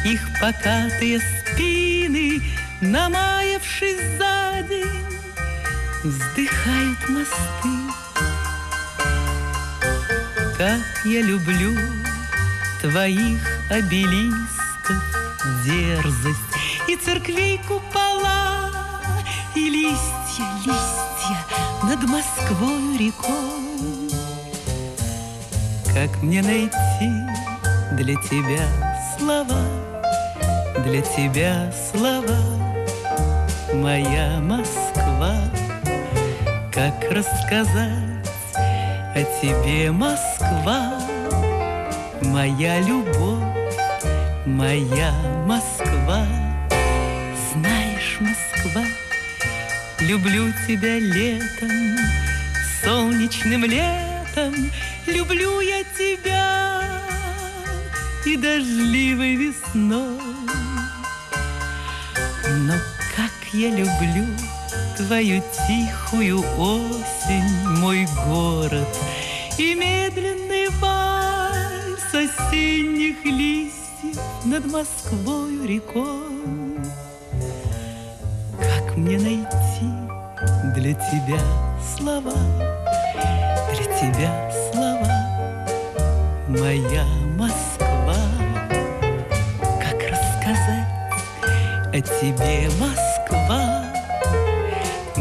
их 0.07 0.27
покатые 0.41 1.21
спины, 1.21 2.41
намаявшись 2.81 4.01
за 4.19 4.67
день 4.69 5.02
вздыхают 6.05 7.09
мосты. 7.09 7.93
Как 10.59 11.05
я 11.05 11.23
люблю 11.23 11.77
твоих 12.81 13.41
обелисков 13.71 15.03
дерзость 15.65 16.39
И 16.89 16.97
церквей 16.97 17.61
купола, 17.69 18.71
и 19.55 19.69
листья, 19.71 20.45
листья 20.65 21.39
Над 21.85 22.03
Москвой 22.03 22.99
рекой. 22.99 24.11
Как 25.95 26.23
мне 26.23 26.43
найти 26.43 27.13
для 27.93 28.15
тебя 28.23 28.67
слова, 29.19 29.63
Для 30.85 31.03
тебя 31.03 31.73
слова, 31.93 32.39
моя 33.75 34.41
Москва? 34.41 35.62
Как 36.73 37.05
рассказать 37.11 38.27
о 38.55 39.23
тебе, 39.43 39.93
Москва, 39.93 40.99
Моя 42.23 42.81
любовь, 42.81 43.43
моя 44.47 45.13
Москва. 45.47 46.27
Знаешь, 47.53 48.19
Москва, 48.21 48.85
люблю 50.01 50.51
тебя 50.67 50.99
летом, 50.99 51.99
Солнечным 52.83 53.67
летом 53.67 54.55
люблю 55.07 55.61
я 55.61 55.85
тебя 55.99 56.83
И 58.25 58.35
дождливой 58.39 59.37
весной. 59.37 60.19
Но 62.49 62.75
как 63.15 63.31
я 63.53 63.69
люблю 63.69 64.27
твою 64.97 65.43
тихую 65.67 66.39
осень, 66.59 67.69
мой 67.79 68.07
город, 68.27 68.89
И 69.59 69.75
медленный 69.75 70.69
вальс 70.81 72.13
осенних 72.13 73.25
листьев 73.25 74.21
над 74.45 74.65
Москвою 74.67 75.67
рекой. 75.67 76.23
Как 78.59 78.97
мне 78.97 79.19
найти 79.19 79.91
для 80.75 80.95
тебя 80.95 81.41
слова, 81.97 82.33
для 83.75 83.85
тебя 83.99 84.51
слова, 84.73 85.07
моя 86.49 87.05
Москва? 87.37 88.17
Как 89.81 90.01
рассказать 90.11 90.89
о 91.93 92.01
тебе, 92.01 92.69
Москва? 92.81 93.12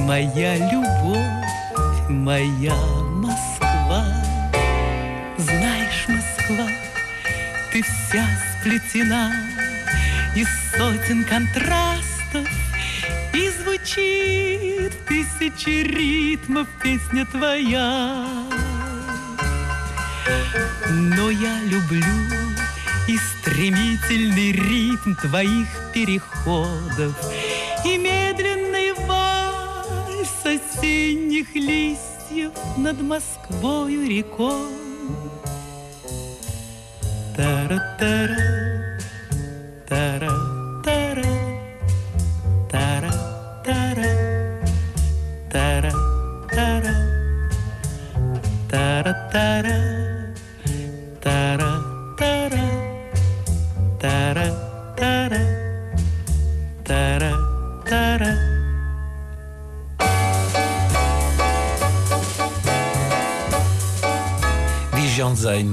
Моя 0.06 0.58
любовь, 0.58 2.10
моя 2.10 2.74
Москва. 2.74 4.04
Знаешь, 5.38 6.08
Москва, 6.08 6.68
ты 7.72 7.84
вся 7.84 8.26
сплетена 8.60 9.32
из 10.36 10.48
сотен 10.76 11.24
контрастов 11.24 12.48
И 13.34 13.50
звучит 13.62 14.94
тысячи 15.06 15.84
ритмов 15.84 16.68
песня 16.82 17.26
твоя. 17.28 18.26
Но 20.90 21.30
я 21.30 21.60
люблю 21.66 22.04
и 23.08 23.18
стремительный 23.18 24.52
ритм 24.52 25.14
твоих 25.16 25.68
переходов, 25.94 27.14
И 27.86 27.98
медленный 27.98 28.61
осенних 30.82 31.54
листьев 31.56 32.52
над 32.78 33.02
Москвою 33.02 34.08
рекой. 34.08 34.72
Тара-тара, 37.36 38.71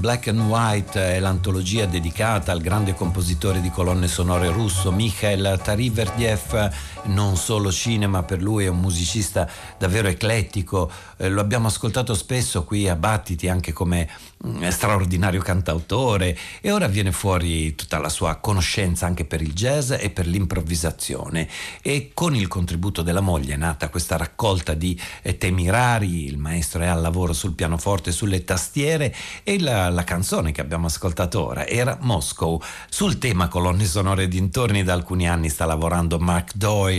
Black 0.08 0.28
and 0.28 0.40
White 0.40 1.16
è 1.16 1.20
l'antologia 1.20 1.84
dedicata 1.84 2.50
al 2.50 2.62
grande 2.62 2.94
compositore 2.94 3.60
di 3.60 3.68
colonne 3.68 4.08
sonore 4.08 4.50
russo 4.50 4.90
Mikhail 4.90 5.60
Tariverdiev, 5.62 6.70
non 7.08 7.36
solo 7.36 7.72
cinema, 7.72 8.22
per 8.22 8.40
lui 8.40 8.64
è 8.64 8.68
un 8.68 8.80
musicista 8.80 9.48
davvero 9.78 10.08
eclettico, 10.08 10.90
eh, 11.16 11.28
lo 11.28 11.40
abbiamo 11.40 11.66
ascoltato 11.66 12.14
spesso 12.14 12.64
qui 12.64 12.88
a 12.88 12.96
Battiti 12.96 13.48
anche 13.48 13.72
come 13.72 14.08
mm, 14.46 14.68
straordinario 14.68 15.40
cantautore 15.40 16.36
e 16.60 16.70
ora 16.70 16.86
viene 16.86 17.12
fuori 17.12 17.74
tutta 17.74 17.98
la 17.98 18.08
sua 18.08 18.36
conoscenza 18.36 19.06
anche 19.06 19.24
per 19.24 19.42
il 19.42 19.52
jazz 19.52 19.90
e 19.90 20.10
per 20.10 20.26
l'improvvisazione. 20.26 21.48
E 21.82 22.10
con 22.14 22.34
il 22.34 22.48
contributo 22.48 23.02
della 23.02 23.20
moglie 23.20 23.54
è 23.54 23.56
nata 23.56 23.88
questa 23.88 24.16
raccolta 24.16 24.74
di 24.74 24.98
eh, 25.22 25.36
temi 25.38 25.70
rari, 25.70 26.26
il 26.26 26.38
maestro 26.38 26.82
è 26.82 26.86
al 26.86 27.00
lavoro 27.00 27.32
sul 27.32 27.54
pianoforte 27.54 28.12
sulle 28.12 28.44
tastiere 28.44 29.14
e 29.42 29.54
era 29.60 29.88
la 29.88 30.04
canzone 30.04 30.52
che 30.52 30.60
abbiamo 30.60 30.86
ascoltato 30.86 31.44
ora, 31.44 31.66
era 31.66 31.98
Moscow. 32.00 32.60
Sul 32.88 33.18
tema 33.18 33.48
colonne 33.48 33.84
sonore 33.84 34.28
dintorni 34.28 34.82
da 34.82 34.92
alcuni 34.92 35.28
anni 35.28 35.48
sta 35.48 35.64
lavorando 35.64 36.18
Mark 36.18 36.54
Doyle, 36.54 36.97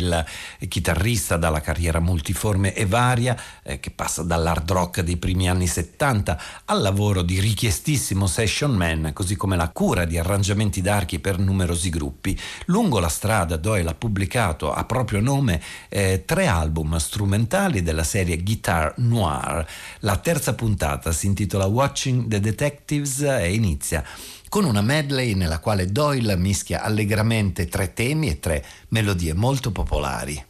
chitarrista 0.68 1.38
dalla 1.38 1.62
carriera 1.62 2.00
multiforme 2.00 2.74
e 2.74 2.86
varia, 2.86 3.40
eh, 3.64 3.80
che 3.80 3.92
passa 3.92 4.24
dall'hard 4.24 4.70
rock 4.72 5.02
dei 5.02 5.18
primi 5.18 5.50
anni 5.50 5.68
70 5.68 6.42
al 6.66 6.82
lavoro 6.82 7.22
di 7.22 7.40
richiestissimo 7.40 8.28
session 8.28 8.72
man, 8.72 9.12
così 9.14 9.36
come 9.36 9.56
la 9.56 9.70
cura 9.70 10.06
di 10.06 10.18
arrangiamenti 10.18 10.82
d'archi 10.82 11.20
per 11.20 11.38
numerosi 11.38 11.90
gruppi. 11.90 12.40
Lungo 12.66 13.00
la 13.00 13.10
strada 13.10 13.58
Doyle 13.58 13.90
ha 13.90 13.96
pubblicato 13.96 14.72
a 14.72 14.84
proprio 14.84 15.20
nome 15.20 15.62
eh, 15.90 16.24
tre 16.26 16.48
album 16.48 16.98
strumentali 16.98 17.82
della 17.82 18.04
serie 18.04 18.42
Guitar 18.42 18.94
Noir. 18.98 19.66
La 20.00 20.18
terza 20.18 20.54
puntata 20.54 21.12
si 21.12 21.28
intitola 21.28 21.66
Watching 21.66 22.28
the 22.28 22.40
Detectives 22.40 23.22
e 23.22 23.54
inizia 23.54 24.04
con 24.50 24.66
una 24.66 24.82
medley 24.82 25.36
nella 25.36 25.60
quale 25.60 25.92
Doyle 25.92 26.36
mischia 26.36 26.82
allegramente 26.82 27.68
tre 27.68 27.94
temi 27.94 28.30
e 28.30 28.40
tre 28.40 28.66
melodie 28.90 29.34
molto 29.34 29.72
popolari. 29.72 30.44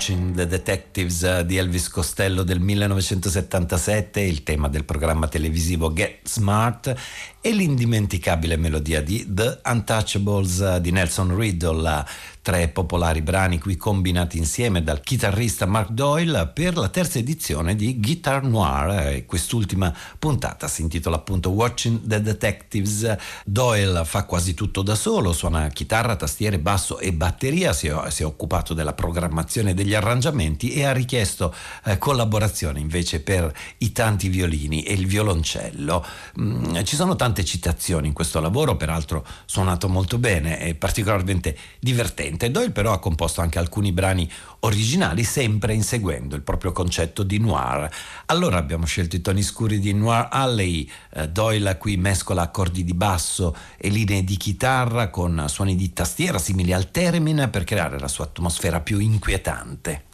Watching 0.00 0.34
the 0.34 0.46
Detectives 0.46 1.42
di 1.42 1.58
Elvis 1.58 1.90
Costello 1.90 2.42
del 2.42 2.58
1977, 2.58 4.22
il 4.22 4.42
tema 4.42 4.68
del 4.68 4.86
programma 4.86 5.28
televisivo 5.28 5.92
Get 5.92 6.26
Smart 6.26 6.94
e 7.38 7.52
l'indimenticabile 7.52 8.56
melodia 8.56 9.02
di 9.02 9.26
The 9.28 9.60
Untouchables 9.62 10.78
di 10.78 10.90
Nelson 10.90 11.36
Riddle, 11.36 12.06
tre 12.42 12.68
popolari 12.68 13.20
brani 13.22 13.58
qui 13.58 13.76
combinati 13.76 14.38
insieme 14.38 14.82
dal 14.82 15.00
chitarrista 15.00 15.66
Mark 15.66 15.90
Doyle 15.90 16.46
per 16.46 16.76
la 16.76 16.88
terza 16.88 17.18
edizione 17.18 17.76
di 17.76 18.00
Guitar 18.00 18.42
Noir 18.42 19.08
e 19.14 19.26
quest'ultima 19.26 19.94
puntata 20.18 20.66
si 20.66 20.82
intitola 20.82 21.16
appunto 21.16 21.50
Watching 21.50 22.06
the 22.06 22.20
Detectives. 22.20 23.16
Doyle 23.44 24.04
fa 24.04 24.24
quasi 24.24 24.54
tutto 24.54 24.82
da 24.82 24.94
solo, 24.94 25.32
suona 25.32 25.68
chitarra, 25.68 26.16
tastiere, 26.16 26.58
basso 26.58 26.98
e 26.98 27.12
batteria, 27.12 27.72
si 27.72 27.88
è, 27.88 28.10
si 28.10 28.22
è 28.22 28.26
occupato 28.26 28.74
della 28.74 28.94
programmazione 28.94 29.74
degli 29.74 29.94
arrangiamenti 29.94 30.72
e 30.72 30.84
ha 30.84 30.92
richiesto 30.92 31.54
eh, 31.84 31.98
collaborazione 31.98 32.80
invece 32.80 33.20
per 33.20 33.52
i 33.78 33.92
tanti 33.92 34.28
violini 34.28 34.82
e 34.82 34.94
il 34.94 35.06
violoncello. 35.06 36.04
Mm, 36.40 36.82
ci 36.84 36.96
sono 36.96 37.16
tante 37.16 37.44
citazioni 37.44 38.06
in 38.08 38.12
questo 38.12 38.40
lavoro, 38.40 38.76
peraltro 38.76 39.26
suonato 39.44 39.88
molto 39.88 40.18
bene 40.18 40.60
e 40.60 40.74
particolarmente 40.74 41.56
divertente. 41.78 42.39
Doyle 42.48 42.70
però 42.70 42.92
ha 42.92 43.00
composto 43.00 43.40
anche 43.40 43.58
alcuni 43.58 43.90
brani 43.90 44.30
originali, 44.60 45.24
sempre 45.24 45.74
inseguendo 45.74 46.36
il 46.36 46.42
proprio 46.42 46.72
concetto 46.72 47.22
di 47.22 47.38
noir. 47.38 47.90
Allora 48.26 48.56
abbiamo 48.56 48.86
scelto 48.86 49.16
i 49.16 49.20
toni 49.20 49.42
scuri 49.42 49.78
di 49.78 49.92
Noir 49.92 50.28
Alley, 50.30 50.88
eh, 51.14 51.28
Doyle 51.28 51.76
qui 51.76 51.96
mescola 51.96 52.42
accordi 52.42 52.84
di 52.84 52.94
basso 52.94 53.54
e 53.76 53.88
linee 53.88 54.24
di 54.24 54.36
chitarra 54.36 55.10
con 55.10 55.44
suoni 55.48 55.76
di 55.76 55.92
tastiera 55.92 56.38
simili 56.38 56.72
al 56.72 56.90
theremin 56.90 57.48
per 57.50 57.64
creare 57.64 57.98
la 57.98 58.08
sua 58.08 58.24
atmosfera 58.24 58.80
più 58.80 58.98
inquietante. 58.98 60.08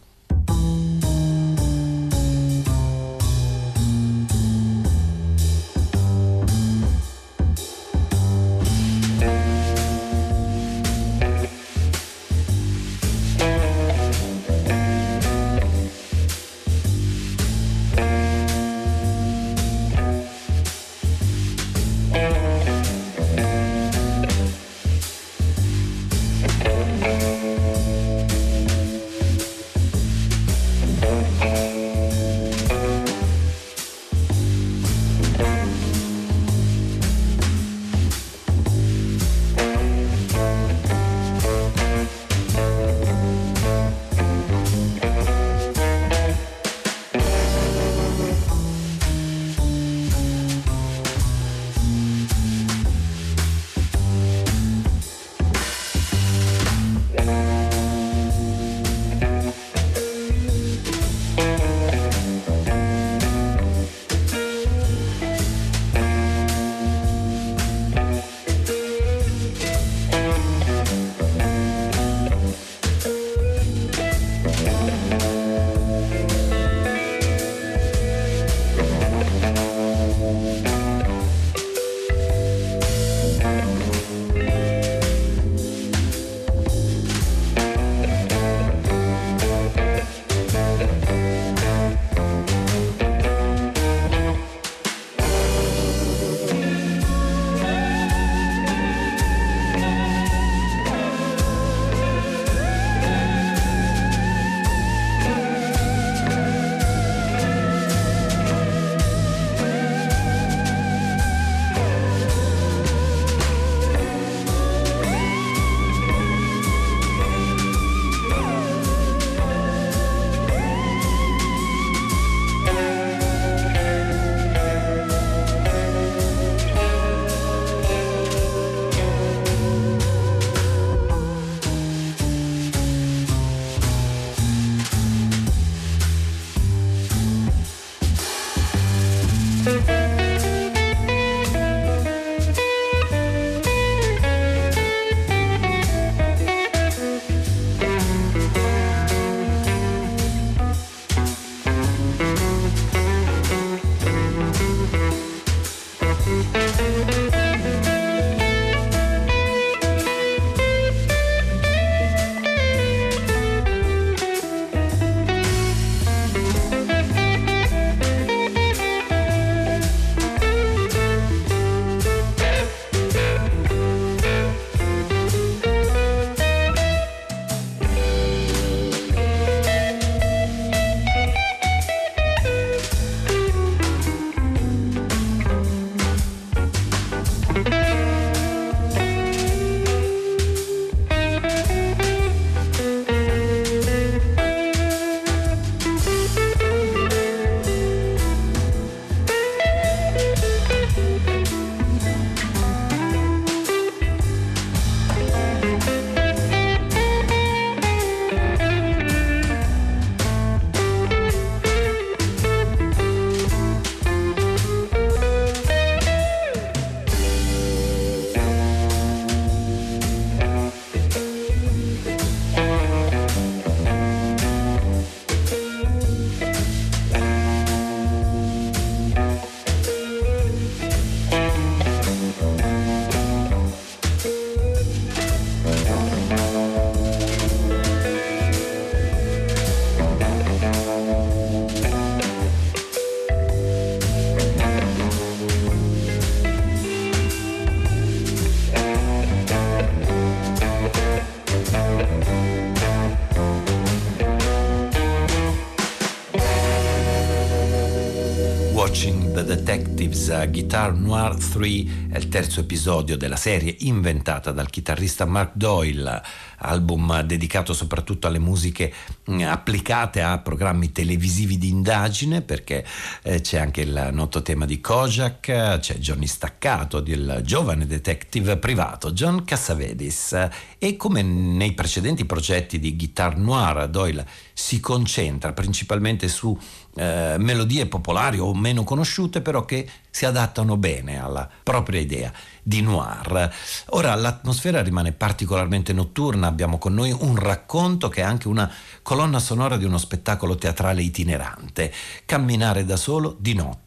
Detectives 260.17 260.49
Guitar 260.49 260.93
Noir 260.93 261.35
3 261.35 262.09
è 262.09 262.17
il 262.17 262.27
terzo 262.27 262.61
episodio 262.61 263.15
della 263.17 263.35
serie 263.35 263.75
inventata 263.81 264.51
dal 264.51 264.69
chitarrista 264.69 265.25
Mark 265.25 265.51
Doyle, 265.53 266.21
album 266.57 267.21
dedicato 267.21 267.71
soprattutto 267.73 268.25
alle 268.25 268.39
musiche 268.39 268.91
applicate 269.27 270.21
a 270.21 270.37
programmi 270.37 270.91
televisivi 270.91 271.57
di 271.57 271.69
indagine 271.69 272.41
perché 272.41 272.85
eh, 273.23 273.41
c'è 273.41 273.57
anche 273.59 273.81
il 273.81 274.09
noto 274.11 274.41
tema 274.41 274.65
di 274.65 274.79
Kojak, 274.79 275.79
c'è 275.79 275.95
Johnny 275.95 276.27
Staccato, 276.27 277.03
il 277.05 277.41
giovane 277.43 277.85
detective 277.85 278.57
privato 278.57 279.11
John 279.11 279.43
Cassavetes 279.43 280.49
e 280.77 280.95
come 280.95 281.21
nei 281.21 281.73
precedenti 281.73 282.25
progetti 282.25 282.79
di 282.79 282.95
Guitar 282.95 283.37
Noir 283.37 283.89
Doyle 283.89 284.25
si 284.53 284.79
concentra 284.79 285.53
principalmente 285.53 286.27
su 286.27 286.57
eh, 286.95 287.35
melodie 287.37 287.85
popolari 287.85 288.39
o 288.39 288.53
meno 288.55 288.83
conosciute, 288.83 289.41
però 289.41 289.65
che 289.65 289.87
si 290.09 290.25
adattano 290.25 290.77
bene 290.77 291.21
alla 291.21 291.47
propria 291.61 291.99
idea 291.99 292.33
di 292.63 292.81
noir. 292.81 293.53
Ora 293.89 294.15
l'atmosfera 294.15 294.81
rimane 294.81 295.11
particolarmente 295.11 295.93
notturna, 295.93 296.47
abbiamo 296.47 296.79
con 296.79 296.95
noi 296.95 297.15
un 297.17 297.35
racconto 297.35 298.09
che 298.09 298.21
è 298.21 298.23
anche 298.23 298.47
una 298.47 298.69
colonna 299.17 299.39
sonora 299.39 299.77
di 299.77 299.85
uno 299.85 299.97
spettacolo 299.97 300.57
teatrale 300.57 301.01
itinerante, 301.01 301.91
Camminare 302.23 302.85
da 302.85 302.97
solo 302.97 303.35
di 303.39 303.55
notte. 303.55 303.86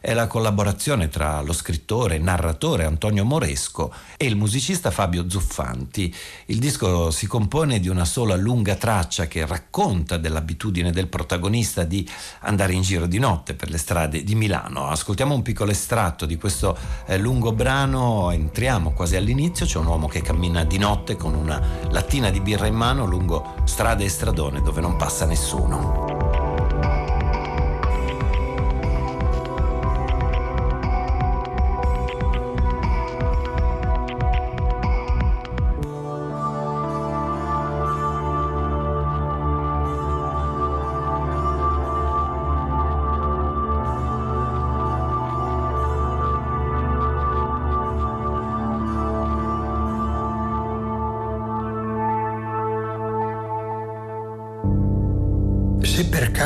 È 0.00 0.14
la 0.14 0.26
collaborazione 0.26 1.08
tra 1.08 1.40
lo 1.40 1.52
scrittore 1.52 2.16
e 2.16 2.18
narratore 2.18 2.84
Antonio 2.84 3.24
Moresco 3.24 3.92
e 4.16 4.26
il 4.26 4.36
musicista 4.36 4.90
Fabio 4.90 5.28
Zuffanti. 5.28 6.14
Il 6.46 6.58
disco 6.58 7.10
si 7.10 7.26
compone 7.26 7.80
di 7.80 7.88
una 7.88 8.04
sola 8.04 8.36
lunga 8.36 8.76
traccia 8.76 9.26
che 9.26 9.44
racconta 9.46 10.16
dell'abitudine 10.16 10.92
del 10.92 11.08
protagonista 11.08 11.84
di 11.84 12.08
andare 12.40 12.74
in 12.74 12.82
giro 12.82 13.06
di 13.06 13.18
notte 13.18 13.54
per 13.54 13.70
le 13.70 13.78
strade 13.78 14.22
di 14.22 14.34
Milano. 14.34 14.88
Ascoltiamo 14.88 15.34
un 15.34 15.42
piccolo 15.42 15.70
estratto 15.70 16.26
di 16.26 16.36
questo 16.36 16.76
eh, 17.06 17.18
lungo 17.18 17.52
brano, 17.52 18.30
entriamo 18.30 18.92
quasi 18.92 19.16
all'inizio, 19.16 19.66
c'è 19.66 19.78
un 19.78 19.86
uomo 19.86 20.06
che 20.08 20.22
cammina 20.22 20.64
di 20.64 20.78
notte 20.78 21.16
con 21.16 21.34
una 21.34 21.60
lattina 21.90 22.30
di 22.30 22.40
birra 22.40 22.66
in 22.66 22.74
mano 22.74 23.06
lungo 23.06 23.56
strade 23.64 24.04
e 24.04 24.08
stradone 24.08 24.62
dove 24.62 24.80
non 24.80 24.96
passa 24.96 25.24
nessuno. 25.24 26.17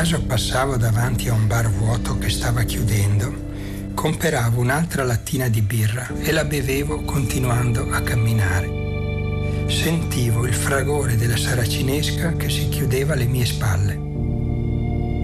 Caso 0.02 0.20
passavo 0.20 0.76
davanti 0.76 1.28
a 1.28 1.32
un 1.32 1.46
bar 1.46 1.70
vuoto 1.70 2.18
che 2.18 2.28
stava 2.28 2.64
chiudendo, 2.64 3.92
comperavo 3.94 4.60
un'altra 4.60 5.04
lattina 5.04 5.46
di 5.46 5.62
birra 5.62 6.08
e 6.18 6.32
la 6.32 6.44
bevevo 6.44 7.02
continuando 7.02 7.88
a 7.88 8.00
camminare. 8.00 9.68
Sentivo 9.68 10.44
il 10.44 10.54
fragore 10.54 11.14
della 11.14 11.36
saracinesca 11.36 12.32
che 12.32 12.50
si 12.50 12.68
chiudeva 12.68 13.12
alle 13.12 13.26
mie 13.26 13.44
spalle. 13.44 13.92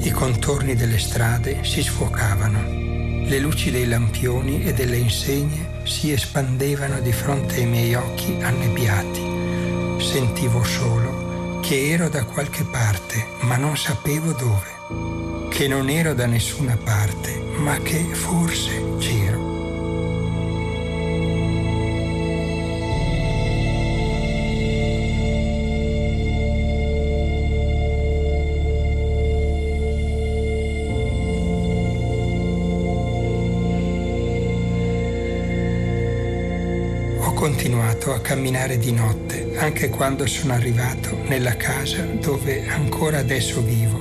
I 0.01 0.11
contorni 0.13 0.77
delle 0.77 1.01
strade 1.01 1.65
si 1.65 1.83
sfocavano, 1.83 2.63
le 3.27 3.39
luci 3.41 3.73
dei 3.73 3.89
lampioni 3.89 4.63
e 4.63 4.75
delle 4.75 4.99
insegne 4.99 5.81
si 5.83 6.13
espandevano 6.13 7.01
di 7.01 7.11
fronte 7.11 7.57
ai 7.57 7.67
miei 7.67 7.95
occhi 7.97 8.39
annebbiati. 8.41 9.27
Sentivo 9.99 10.63
solo 10.63 11.18
che 11.61 11.91
ero 11.91 12.09
da 12.09 12.25
qualche 12.25 12.65
parte, 12.65 13.27
ma 13.41 13.57
non 13.57 13.77
sapevo 13.77 14.33
dove, 14.33 15.49
che 15.51 15.69
non 15.69 15.89
ero 15.89 16.15
da 16.15 16.27
nessuna 16.27 16.77
parte, 16.77 17.41
ma 17.57 17.79
che 17.79 18.05
forse 18.15 18.88
continuato 37.59 38.13
a 38.13 38.21
camminare 38.21 38.79
di 38.79 38.93
notte, 38.93 39.57
anche 39.57 39.89
quando 39.89 40.29
sono 40.29 40.53
arrivato 40.53 41.19
nella 41.27 41.57
casa 41.57 42.05
dove 42.05 42.69
ancora 42.69 43.19
adesso 43.19 43.61
vivo. 43.61 43.99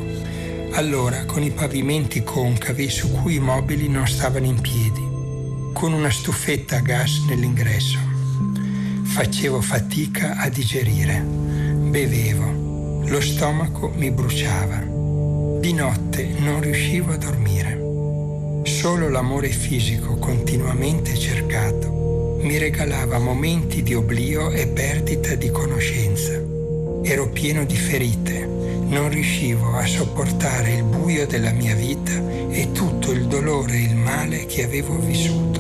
Allora 0.74 1.26
con 1.26 1.42
i 1.42 1.50
pavimenti 1.50 2.22
concavi 2.22 2.88
su 2.88 3.12
cui 3.14 3.38
i 3.38 3.40
mobili 3.40 3.90
non 3.90 4.08
stavano 4.08 4.46
in 4.46 4.62
piedi, 4.62 5.02
con 5.74 5.92
una 5.92 6.12
stufetta 6.12 6.76
a 6.78 6.82
gas 6.82 7.26
nell'ingresso. 7.28 7.98
Facevo 9.02 9.60
fatica 9.60 10.38
a 10.38 10.50
digerire, 10.50 11.20
bevevo, 11.20 13.06
lo 13.08 13.20
stomaco 13.20 13.92
mi 13.96 14.12
bruciava. 14.12 14.84
Di 15.60 15.74
notte 15.74 16.36
non 16.38 16.62
riuscivo 16.62 17.12
a 17.12 17.18
dormire. 17.18 18.62
Solo 18.70 19.10
l'amore 19.10 19.50
fisico 19.50 20.16
continuamente 20.18 21.18
cercato 21.18 21.97
mi 22.48 22.58
regalava 22.58 23.20
momenti 23.20 23.84
di 23.84 23.94
oblio 23.94 24.52
e 24.52 24.68
perdita 24.68 25.36
di 25.36 25.52
conoscenza. 25.52 26.42
Ero 27.04 27.28
pieno 27.28 27.66
di 27.66 27.76
ferite, 27.76 28.46
non 28.88 29.10
riuscivo 29.10 29.76
a 29.76 29.86
sopportare 29.86 30.76
il 30.76 30.84
buio 30.84 31.28
della 31.28 31.52
mia 31.52 31.76
vita 31.76 32.14
e 32.50 32.72
tutto 32.72 33.12
il 33.12 33.28
dolore 33.28 33.74
e 33.74 33.82
il 33.82 33.96
male 33.98 34.46
che 34.46 34.64
avevo 34.64 34.98
vissuto. 34.98 35.60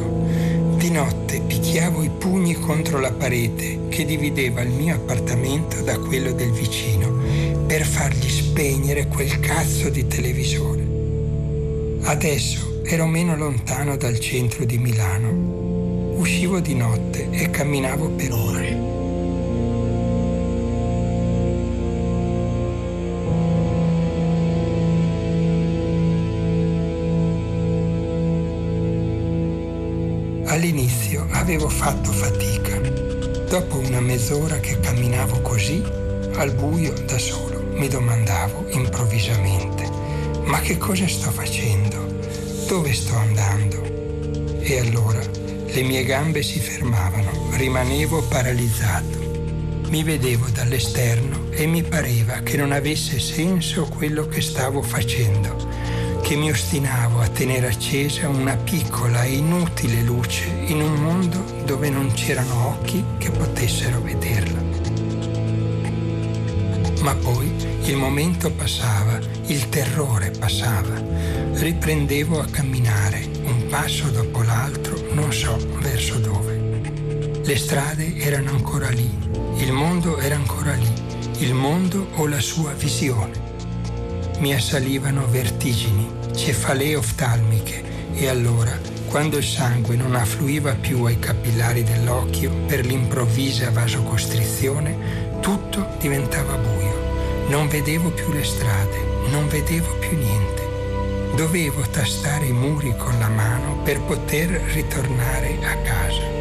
Di 0.78 0.90
notte 0.90 1.42
picchiavo 1.42 2.04
i 2.04 2.10
pugni 2.10 2.54
contro 2.54 3.02
la 3.02 3.12
parete 3.12 3.90
che 3.90 4.06
divideva 4.06 4.62
il 4.62 4.70
mio 4.70 4.96
appartamento 4.96 5.82
da 5.82 6.00
quello 6.00 6.32
del 6.32 6.52
vicino 6.52 7.66
per 7.68 7.86
fargli 7.86 8.30
spegnere 8.30 9.08
quel 9.08 9.42
cazzo 9.42 9.90
di 9.90 10.08
televisore. 10.08 10.86
Adesso 12.04 12.80
ero 12.86 13.06
meno 13.08 13.36
lontano 13.36 13.98
dal 13.98 14.18
centro 14.20 14.64
di 14.64 14.78
Milano 14.78 15.67
uscivo 16.18 16.60
di 16.60 16.76
notte 16.76 17.30
e 17.30 17.50
camminavo 17.50 18.10
per 18.10 18.32
ore. 18.32 18.96
All'inizio 30.46 31.28
avevo 31.32 31.70
fatto 31.70 32.12
fatica. 32.12 32.80
Dopo 33.48 33.78
una 33.78 34.02
mezz'ora 34.02 34.60
che 34.60 34.80
camminavo 34.80 35.42
così, 35.42 35.84
al 36.36 36.52
buio 36.54 36.94
da 37.06 37.18
solo, 37.18 37.64
mi 37.74 37.88
domandavo 37.88 38.66
improvvisamente, 38.72 39.90
ma 40.46 40.60
che 40.60 40.78
cosa 40.78 41.08
sto 41.08 41.30
facendo? 41.32 42.06
Dove 42.68 42.94
sto 42.94 43.16
andando? 43.16 43.82
E 44.60 44.80
allora 44.80 45.37
le 45.70 45.84
mie 45.84 46.04
gambe 46.04 46.42
si 46.42 46.60
fermavano, 46.60 47.50
rimanevo 47.52 48.24
paralizzato. 48.24 49.26
Mi 49.90 50.02
vedevo 50.04 50.48
dall'esterno 50.50 51.52
e 51.52 51.66
mi 51.66 51.84
pareva 51.84 52.40
che 52.40 52.58
non 52.58 52.72
avesse 52.72 53.20
senso 53.20 53.86
quello 53.86 54.28
che 54.28 54.42
stavo 54.42 54.82
facendo, 54.82 55.56
che 56.22 56.36
mi 56.36 56.50
ostinavo 56.50 57.20
a 57.20 57.28
tenere 57.28 57.68
accesa 57.68 58.28
una 58.30 58.56
piccola 58.56 59.24
e 59.24 59.34
inutile 59.36 60.02
luce 60.02 60.46
in 60.66 60.82
un 60.82 60.94
mondo 60.96 61.44
dove 61.66 61.90
non 61.90 62.12
c'erano 62.14 62.68
occhi 62.68 63.04
che 63.18 63.30
potessero 63.30 64.02
vederla. 64.02 64.62
Ma 67.02 67.14
poi 67.16 67.54
il 67.84 67.96
momento 67.96 68.52
passava, 68.52 69.20
il 69.46 69.70
terrore 69.70 70.32
passava, 70.32 71.02
riprendevo 71.54 72.40
a 72.40 72.46
camminare 72.46 73.26
un 73.44 73.68
passo 73.68 74.10
dopo 74.10 74.42
l'altro 74.42 74.87
non 75.18 75.34
so 75.34 75.58
verso 75.80 76.20
dove. 76.20 77.42
Le 77.44 77.58
strade 77.58 78.18
erano 78.18 78.52
ancora 78.52 78.90
lì, 78.90 79.10
il 79.56 79.72
mondo 79.72 80.20
era 80.20 80.36
ancora 80.36 80.74
lì, 80.74 80.94
il 81.40 81.56
mondo 81.56 82.10
o 82.18 82.28
la 82.28 82.40
sua 82.40 82.74
visione. 82.74 83.34
Mi 84.38 84.54
assalivano 84.54 85.26
vertigini, 85.28 86.08
cefalee 86.36 86.96
oftalmiche 86.96 87.84
e 88.14 88.28
allora, 88.28 88.78
quando 89.08 89.38
il 89.38 89.44
sangue 89.44 89.96
non 89.96 90.14
affluiva 90.14 90.76
più 90.76 91.04
ai 91.06 91.18
capillari 91.18 91.84
dell'occhio 91.84 92.52
per 92.68 92.86
l'improvvisa 92.86 93.72
vasocostrizione, 93.72 95.40
tutto 95.42 95.96
diventava 96.00 96.56
buio. 96.58 97.48
Non 97.48 97.68
vedevo 97.68 98.12
più 98.12 98.32
le 98.32 98.44
strade, 98.44 99.30
non 99.32 99.48
vedevo 99.48 99.96
più 99.96 100.16
niente. 100.16 100.57
Dovevo 101.38 101.82
tastare 101.92 102.48
i 102.48 102.52
muri 102.52 102.96
con 102.98 103.20
la 103.20 103.30
mano 103.30 103.84
per 103.84 104.02
poter 104.02 104.50
ritornare 104.50 105.60
a 105.62 105.78
casa. 105.84 106.37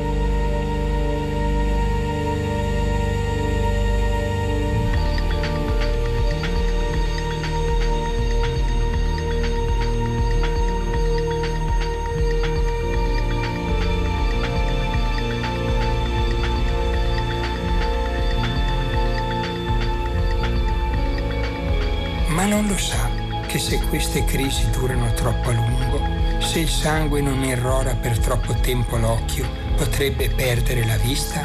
Queste 24.07 24.25
crisi 24.25 24.71
durano 24.71 25.13
troppo 25.15 25.49
a 25.49 25.53
lungo, 25.53 26.01
se 26.39 26.61
il 26.61 26.69
sangue 26.69 27.21
non 27.21 27.43
irrora 27.43 27.97
per 27.97 28.17
troppo 28.21 28.55
tempo 28.55 28.97
l'occhio, 28.97 29.45
potrebbe 29.77 30.31
perdere 30.31 30.87
la 30.87 30.97
vista? 30.97 31.45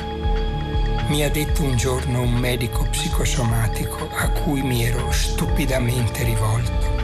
Mi 1.08 1.24
ha 1.24 1.30
detto 1.32 1.64
un 1.64 1.76
giorno 1.76 2.22
un 2.22 2.34
medico 2.34 2.84
psicosomatico 2.84 4.08
a 4.14 4.30
cui 4.30 4.62
mi 4.62 4.86
ero 4.86 5.12
stupidamente 5.12 6.24
rivolto, 6.24 6.96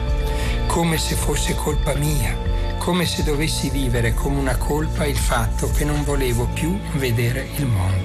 come 0.68 0.96
se 0.96 1.16
fosse 1.16 1.56
colpa 1.56 1.92
mia, 1.94 2.36
come 2.78 3.04
se 3.04 3.24
dovessi 3.24 3.68
vivere 3.68 4.14
come 4.14 4.38
una 4.38 4.56
colpa 4.56 5.06
il 5.06 5.18
fatto 5.18 5.68
che 5.72 5.84
non 5.84 6.04
volevo 6.04 6.46
più 6.54 6.78
vedere 6.92 7.48
il 7.56 7.66
mondo. 7.66 7.97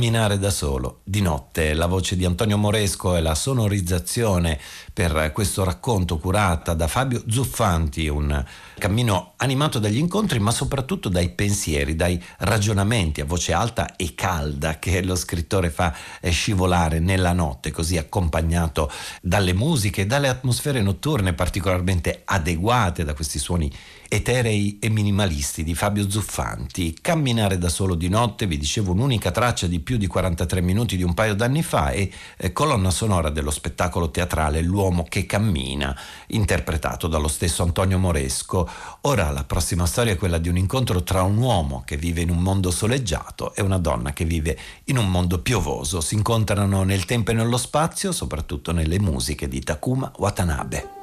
Camminare 0.00 0.38
da 0.38 0.48
solo. 0.48 1.00
Di 1.04 1.20
notte, 1.20 1.74
la 1.74 1.84
voce 1.84 2.16
di 2.16 2.24
Antonio 2.24 2.56
Moresco 2.56 3.16
e 3.16 3.20
la 3.20 3.34
sonorizzazione 3.34 4.58
per 4.94 5.30
questo 5.34 5.62
racconto 5.62 6.16
curata 6.16 6.72
da 6.72 6.88
Fabio 6.88 7.22
Zuffanti, 7.28 8.08
un 8.08 8.42
cammino 8.78 9.34
animato 9.36 9.78
dagli 9.78 9.98
incontri 9.98 10.38
ma 10.38 10.52
soprattutto 10.52 11.10
dai 11.10 11.28
pensieri, 11.28 11.96
dai 11.96 12.18
ragionamenti 12.38 13.20
a 13.20 13.26
voce 13.26 13.52
alta 13.52 13.96
e 13.96 14.14
calda 14.14 14.78
che 14.78 15.02
lo 15.02 15.16
scrittore 15.16 15.68
fa 15.68 15.94
scivolare 16.22 16.98
nella 16.98 17.34
notte, 17.34 17.70
così 17.70 17.98
accompagnato 17.98 18.90
dalle 19.20 19.52
musiche, 19.52 20.06
dalle 20.06 20.28
atmosfere 20.28 20.80
notturne 20.80 21.34
particolarmente 21.34 22.22
adeguate 22.24 23.04
da 23.04 23.12
questi 23.12 23.38
suoni 23.38 23.70
eterei 24.12 24.78
e 24.80 24.90
minimalisti 24.90 25.62
di 25.62 25.76
Fabio 25.76 26.10
Zuffanti. 26.10 26.98
Camminare 27.00 27.58
da 27.58 27.68
solo 27.68 27.94
di 27.94 28.08
notte, 28.08 28.48
vi 28.48 28.58
dicevo, 28.58 28.90
un'unica 28.90 29.30
traccia 29.30 29.68
di 29.68 29.78
più 29.78 29.96
di 29.98 30.08
43 30.08 30.60
minuti 30.60 30.96
di 30.96 31.04
un 31.04 31.14
paio 31.14 31.36
d'anni 31.36 31.62
fa 31.62 31.90
e 31.90 32.10
eh, 32.36 32.52
colonna 32.52 32.90
sonora 32.90 33.30
dello 33.30 33.52
spettacolo 33.52 34.10
teatrale 34.10 34.62
L'uomo 34.62 35.04
che 35.08 35.26
cammina, 35.26 35.96
interpretato 36.28 37.06
dallo 37.06 37.28
stesso 37.28 37.62
Antonio 37.62 37.98
Moresco. 37.98 38.68
Ora 39.02 39.30
la 39.30 39.44
prossima 39.44 39.86
storia 39.86 40.14
è 40.14 40.16
quella 40.16 40.38
di 40.38 40.48
un 40.48 40.56
incontro 40.56 41.04
tra 41.04 41.22
un 41.22 41.36
uomo 41.36 41.84
che 41.86 41.96
vive 41.96 42.20
in 42.20 42.30
un 42.30 42.38
mondo 42.38 42.72
soleggiato 42.72 43.54
e 43.54 43.62
una 43.62 43.78
donna 43.78 44.12
che 44.12 44.24
vive 44.24 44.58
in 44.86 44.98
un 44.98 45.08
mondo 45.08 45.38
piovoso. 45.40 46.00
Si 46.00 46.16
incontrano 46.16 46.82
nel 46.82 47.04
tempo 47.04 47.30
e 47.30 47.34
nello 47.34 47.56
spazio, 47.56 48.10
soprattutto 48.10 48.72
nelle 48.72 48.98
musiche 48.98 49.46
di 49.46 49.60
Takuma 49.60 50.10
Watanabe. 50.16 50.99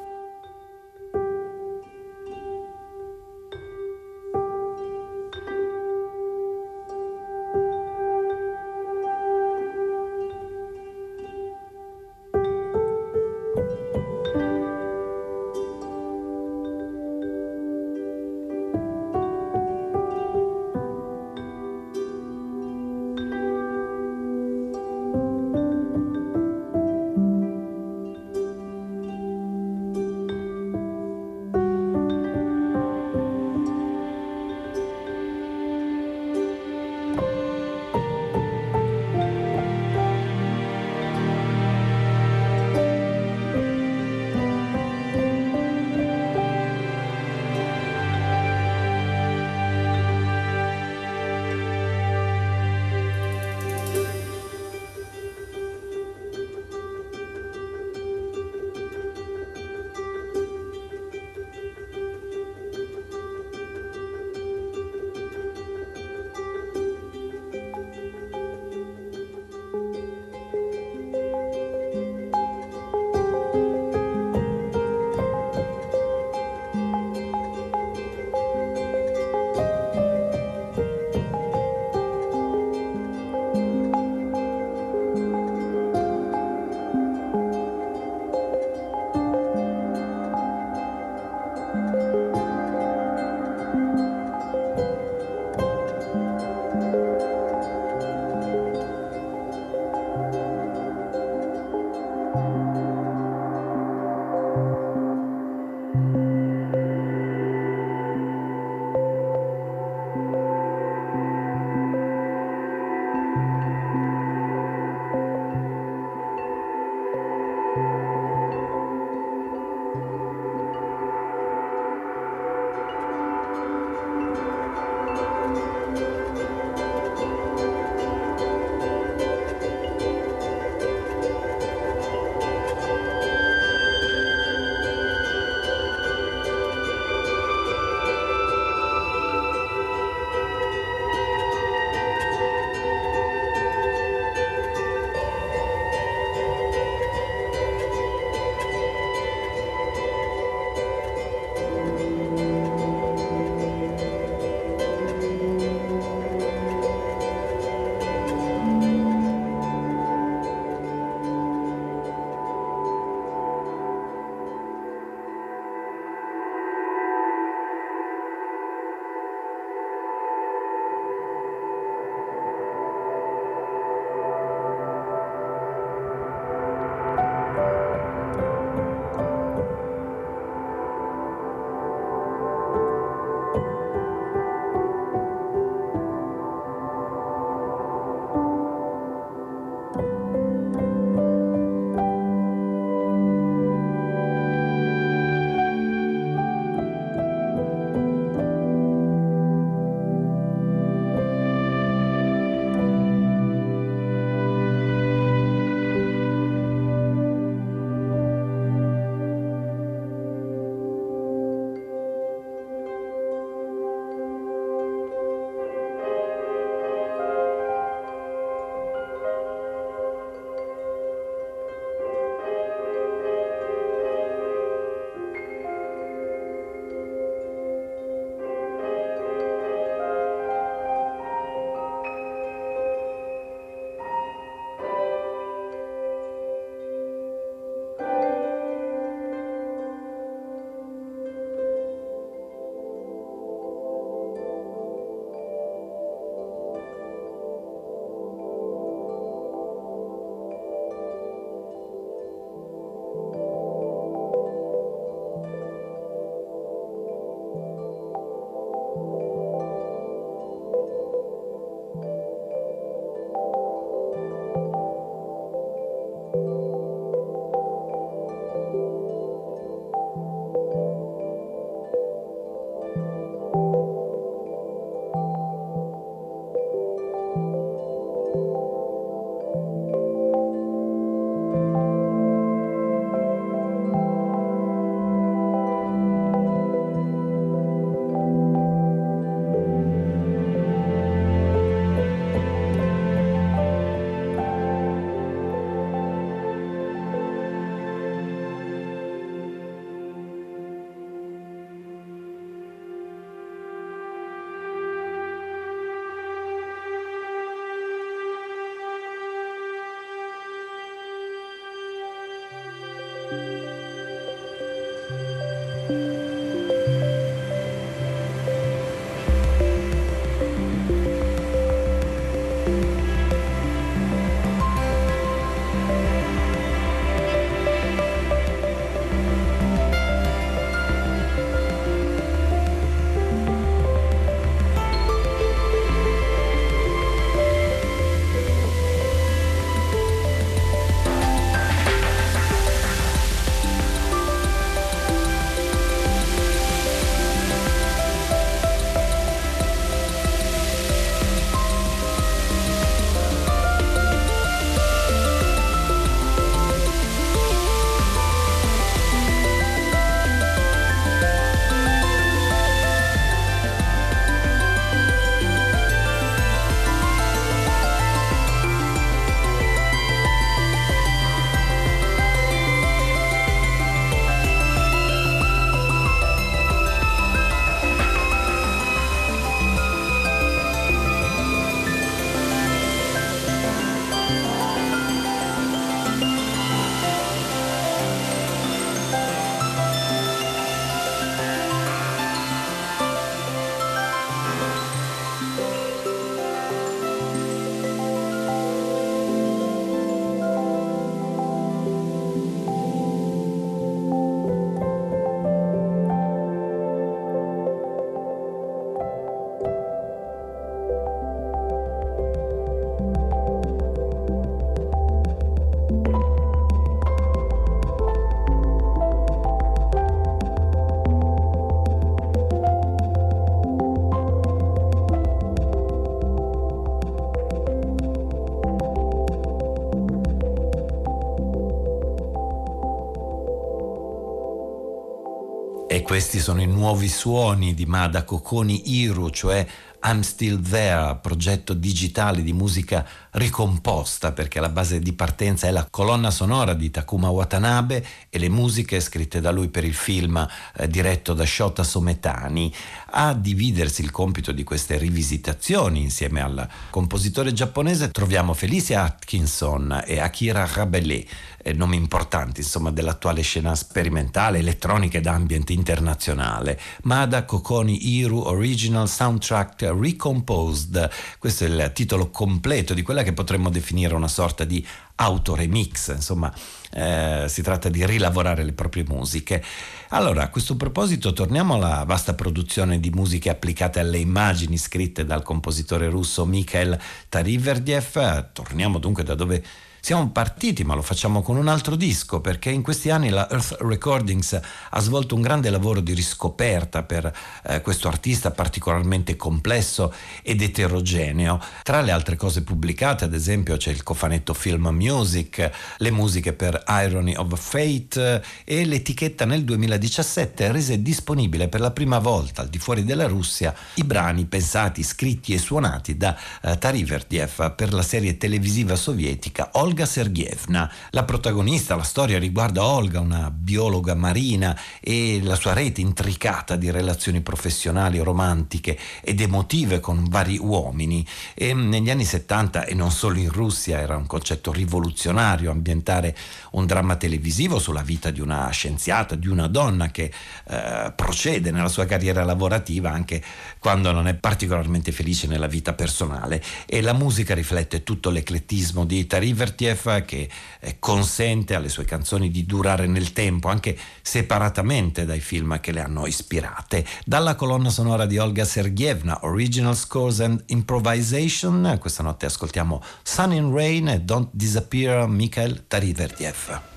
Questi 436.08 436.40
sono 436.40 436.62
i 436.62 436.68
nuovi 436.68 437.10
suoni 437.10 437.74
di 437.74 437.86
Mada 437.86 438.24
Coconi 438.24 438.94
Iru, 438.96 439.30
cioè 439.30 439.68
I'm 440.04 440.22
Still 440.22 440.62
There, 440.62 441.18
progetto 441.22 441.74
digitale 441.74 442.44
di 442.44 442.54
musica 442.54 443.06
ricomposta 443.32 444.32
perché 444.32 444.62
la 444.62 444.70
base 444.70 445.00
di 445.00 445.12
partenza 445.12 445.68
è 445.68 445.72
la 445.72 445.86
colonna 445.90 446.32
sonora 446.32 446.74
di 446.74 446.90
Takuma 446.92 447.30
Watanabe 447.30 448.06
e 448.30 448.40
le 448.40 448.48
musiche 448.48 449.02
scritte 449.02 449.42
da 449.42 449.52
lui 449.52 449.68
per 449.68 449.84
il 449.84 449.94
film 449.94 450.48
eh, 450.78 450.88
diretto 450.88 451.34
da 451.34 451.46
Shota 451.46 451.84
Sometani. 451.84 452.74
A 453.12 453.34
dividersi 453.34 454.02
il 454.02 454.12
compito 454.12 454.54
di 454.54 454.64
queste 454.64 454.98
rivisitazioni 454.98 456.04
insieme 456.04 456.42
al 456.42 456.70
compositore 456.90 457.52
giapponese 457.52 458.12
troviamo 458.12 458.54
Felicia 458.54 459.04
Atkinson 459.04 460.04
e 460.06 460.20
Akira 460.20 460.66
Rabelais, 460.66 461.26
eh, 461.68 461.74
nomi 461.74 461.98
importanti 461.98 462.62
insomma 462.62 462.92
dell'attuale 462.92 463.42
scena 463.42 463.76
sperimentale, 463.76 464.60
elettronica 464.60 465.18
ed 465.18 465.28
ambient 465.28 465.70
internazionale. 465.70 466.80
Mada 467.04 467.44
Kokoni 467.44 468.16
Iru 468.16 468.40
Original 468.40 469.10
Soundtrack 469.10 469.94
Recomposed, 469.98 471.10
questo 471.38 471.66
è 471.66 471.68
il 471.68 471.92
titolo 471.94 472.30
completo 472.30 472.94
di 472.94 473.02
quella 473.02 473.24
che 473.24 473.34
potremmo 473.34 473.70
definire 473.70 474.16
una 474.16 474.30
sorta 474.30 474.64
di 474.64 474.86
autoremix, 475.16 476.14
insomma 476.14 476.54
eh, 476.92 477.46
si 477.48 477.62
tratta 477.62 477.90
di 477.90 478.06
rilavorare 478.06 478.64
le 478.64 478.74
proprie 478.74 479.04
musiche. 479.06 479.64
Allora, 480.10 480.44
a 480.44 480.50
questo 480.50 480.78
proposito 480.78 481.34
torniamo 481.34 481.74
alla 481.74 482.04
vasta 482.06 482.34
produzione 482.34 483.00
di 483.00 483.10
musiche 483.10 483.50
applicate 483.50 484.00
alle 484.00 484.20
immagini 484.20 484.78
scritte 484.78 485.26
dal 485.26 485.44
compositore 485.44 486.08
russo 486.08 486.46
Mikhail 486.46 486.98
Tariverdiev, 487.28 488.52
torniamo 488.54 489.00
dunque 489.00 489.24
da 489.24 489.36
dove 489.36 489.64
siamo 490.08 490.30
partiti, 490.30 490.86
ma 490.86 490.96
lo 490.96 491.02
facciamo 491.02 491.42
con 491.42 491.58
un 491.58 491.68
altro 491.68 491.98
disco, 491.98 492.40
perché 492.40 492.70
in 492.70 492.82
questi 492.82 493.10
anni 493.10 493.28
la 493.28 493.46
Earth 493.52 493.76
Recordings 493.82 494.58
ha 494.92 495.00
svolto 495.02 495.36
un 495.36 495.42
grande 495.42 495.70
lavoro 495.70 496.00
di 496.00 496.14
riscoperta 496.14 497.04
per 497.04 497.30
eh, 497.66 497.82
questo 497.82 498.08
artista 498.08 498.52
particolarmente 498.52 499.36
complesso 499.36 500.14
ed 500.44 500.62
eterogeneo. 500.62 501.60
Tra 501.84 502.00
le 502.00 502.12
altre 502.12 502.38
cose 502.38 502.64
pubblicate, 502.64 503.26
ad 503.26 503.34
esempio, 503.34 503.76
c'è 503.76 503.92
il 503.92 504.02
cofanetto 504.02 504.54
Film 504.54 504.88
Music, 504.94 505.70
le 505.98 506.12
musiche 506.12 506.54
per 506.54 506.82
Irony 506.88 507.36
of 507.36 507.60
Fate 507.60 508.42
e 508.64 508.86
l'etichetta 508.86 509.44
nel 509.44 509.66
2017 509.66 510.72
rese 510.72 511.02
disponibile 511.02 511.68
per 511.68 511.82
la 511.82 511.92
prima 511.92 512.20
volta 512.20 512.62
al 512.62 512.70
di 512.70 512.78
fuori 512.78 513.04
della 513.04 513.28
Russia 513.28 513.76
i 513.96 514.06
brani 514.06 514.46
pensati, 514.46 515.04
scritti 515.04 515.54
e 515.54 515.58
suonati 515.58 516.16
da 516.16 516.34
eh, 516.62 516.78
Tariverdiev 516.78 517.76
per 517.76 517.92
la 517.92 518.04
serie 518.04 518.38
televisiva 518.38 518.96
sovietica 518.96 519.72
Olga 519.74 519.96
Olga 519.98 520.06
Sergievna. 520.06 520.92
La 521.10 521.24
protagonista, 521.24 521.96
la 521.96 522.04
storia 522.04 522.38
riguarda 522.38 522.86
Olga, 522.86 523.20
una 523.20 523.50
biologa 523.50 524.14
marina 524.14 524.80
e 525.00 525.40
la 525.42 525.56
sua 525.56 525.74
rete 525.74 526.02
intricata 526.02 526.76
di 526.76 526.92
relazioni 526.92 527.42
professionali, 527.42 528.20
romantiche 528.20 528.96
ed 529.24 529.42
emotive 529.42 530.00
con 530.00 530.26
vari 530.30 530.60
uomini. 530.60 531.26
E 531.56 531.74
negli 531.74 532.12
anni 532.12 532.26
70 532.26 532.86
e 532.86 532.94
non 532.94 533.10
solo 533.10 533.40
in 533.40 533.50
Russia 533.52 534.00
era 534.00 534.16
un 534.16 534.28
concetto 534.28 534.72
rivoluzionario 534.72 535.72
ambientare 535.72 536.38
un 536.78 536.86
dramma 536.86 537.16
televisivo 537.16 537.80
sulla 537.80 538.04
vita 538.04 538.30
di 538.30 538.42
una 538.42 538.70
scienziata, 538.70 539.36
di 539.36 539.48
una 539.48 539.68
donna 539.68 540.12
che 540.12 540.32
eh, 540.68 541.12
procede 541.16 541.72
nella 541.72 541.90
sua 541.90 542.06
carriera 542.06 542.44
lavorativa 542.44 543.12
anche 543.12 543.44
quando 543.80 544.12
non 544.12 544.28
è 544.28 544.36
particolarmente 544.36 545.12
felice 545.12 545.48
nella 545.48 545.68
vita 545.68 545.94
personale 545.94 546.62
e 546.86 547.02
la 547.02 547.14
musica 547.14 547.54
riflette 547.54 548.04
tutto 548.04 548.30
l'eclettismo 548.30 549.06
di 549.06 549.26
Tariverti 549.26 549.86
Prokofiev 549.88 550.26
che 550.26 550.50
eh, 550.80 550.96
consente 551.00 551.76
alle 551.76 551.90
sue 551.90 552.06
canzoni 552.06 552.50
di 552.50 552.66
durare 552.66 553.08
nel 553.08 553.34
tempo 553.34 553.70
anche 553.70 553.98
separatamente 554.22 555.26
dai 555.26 555.40
film 555.40 555.80
che 555.80 555.92
le 555.92 556.02
hanno 556.02 556.26
ispirate. 556.26 557.06
Dalla 557.26 557.56
colonna 557.56 557.90
sonora 557.90 558.26
di 558.26 558.38
Olga 558.38 558.66
Sergievna, 558.66 559.40
Original 559.44 559.96
Scores 559.96 560.42
and 560.42 560.64
Improvisation, 560.68 561.98
questa 562.00 562.24
notte 562.24 562.46
ascoltiamo 562.46 563.02
Sun 563.24 563.54
in 563.54 563.74
Rain 563.74 564.08
e 564.10 564.22
Don't 564.22 564.50
Disappear 564.52 565.28
Mikhail 565.28 565.86
Tariverdiev. 565.88 566.67
Martha. 566.68 566.97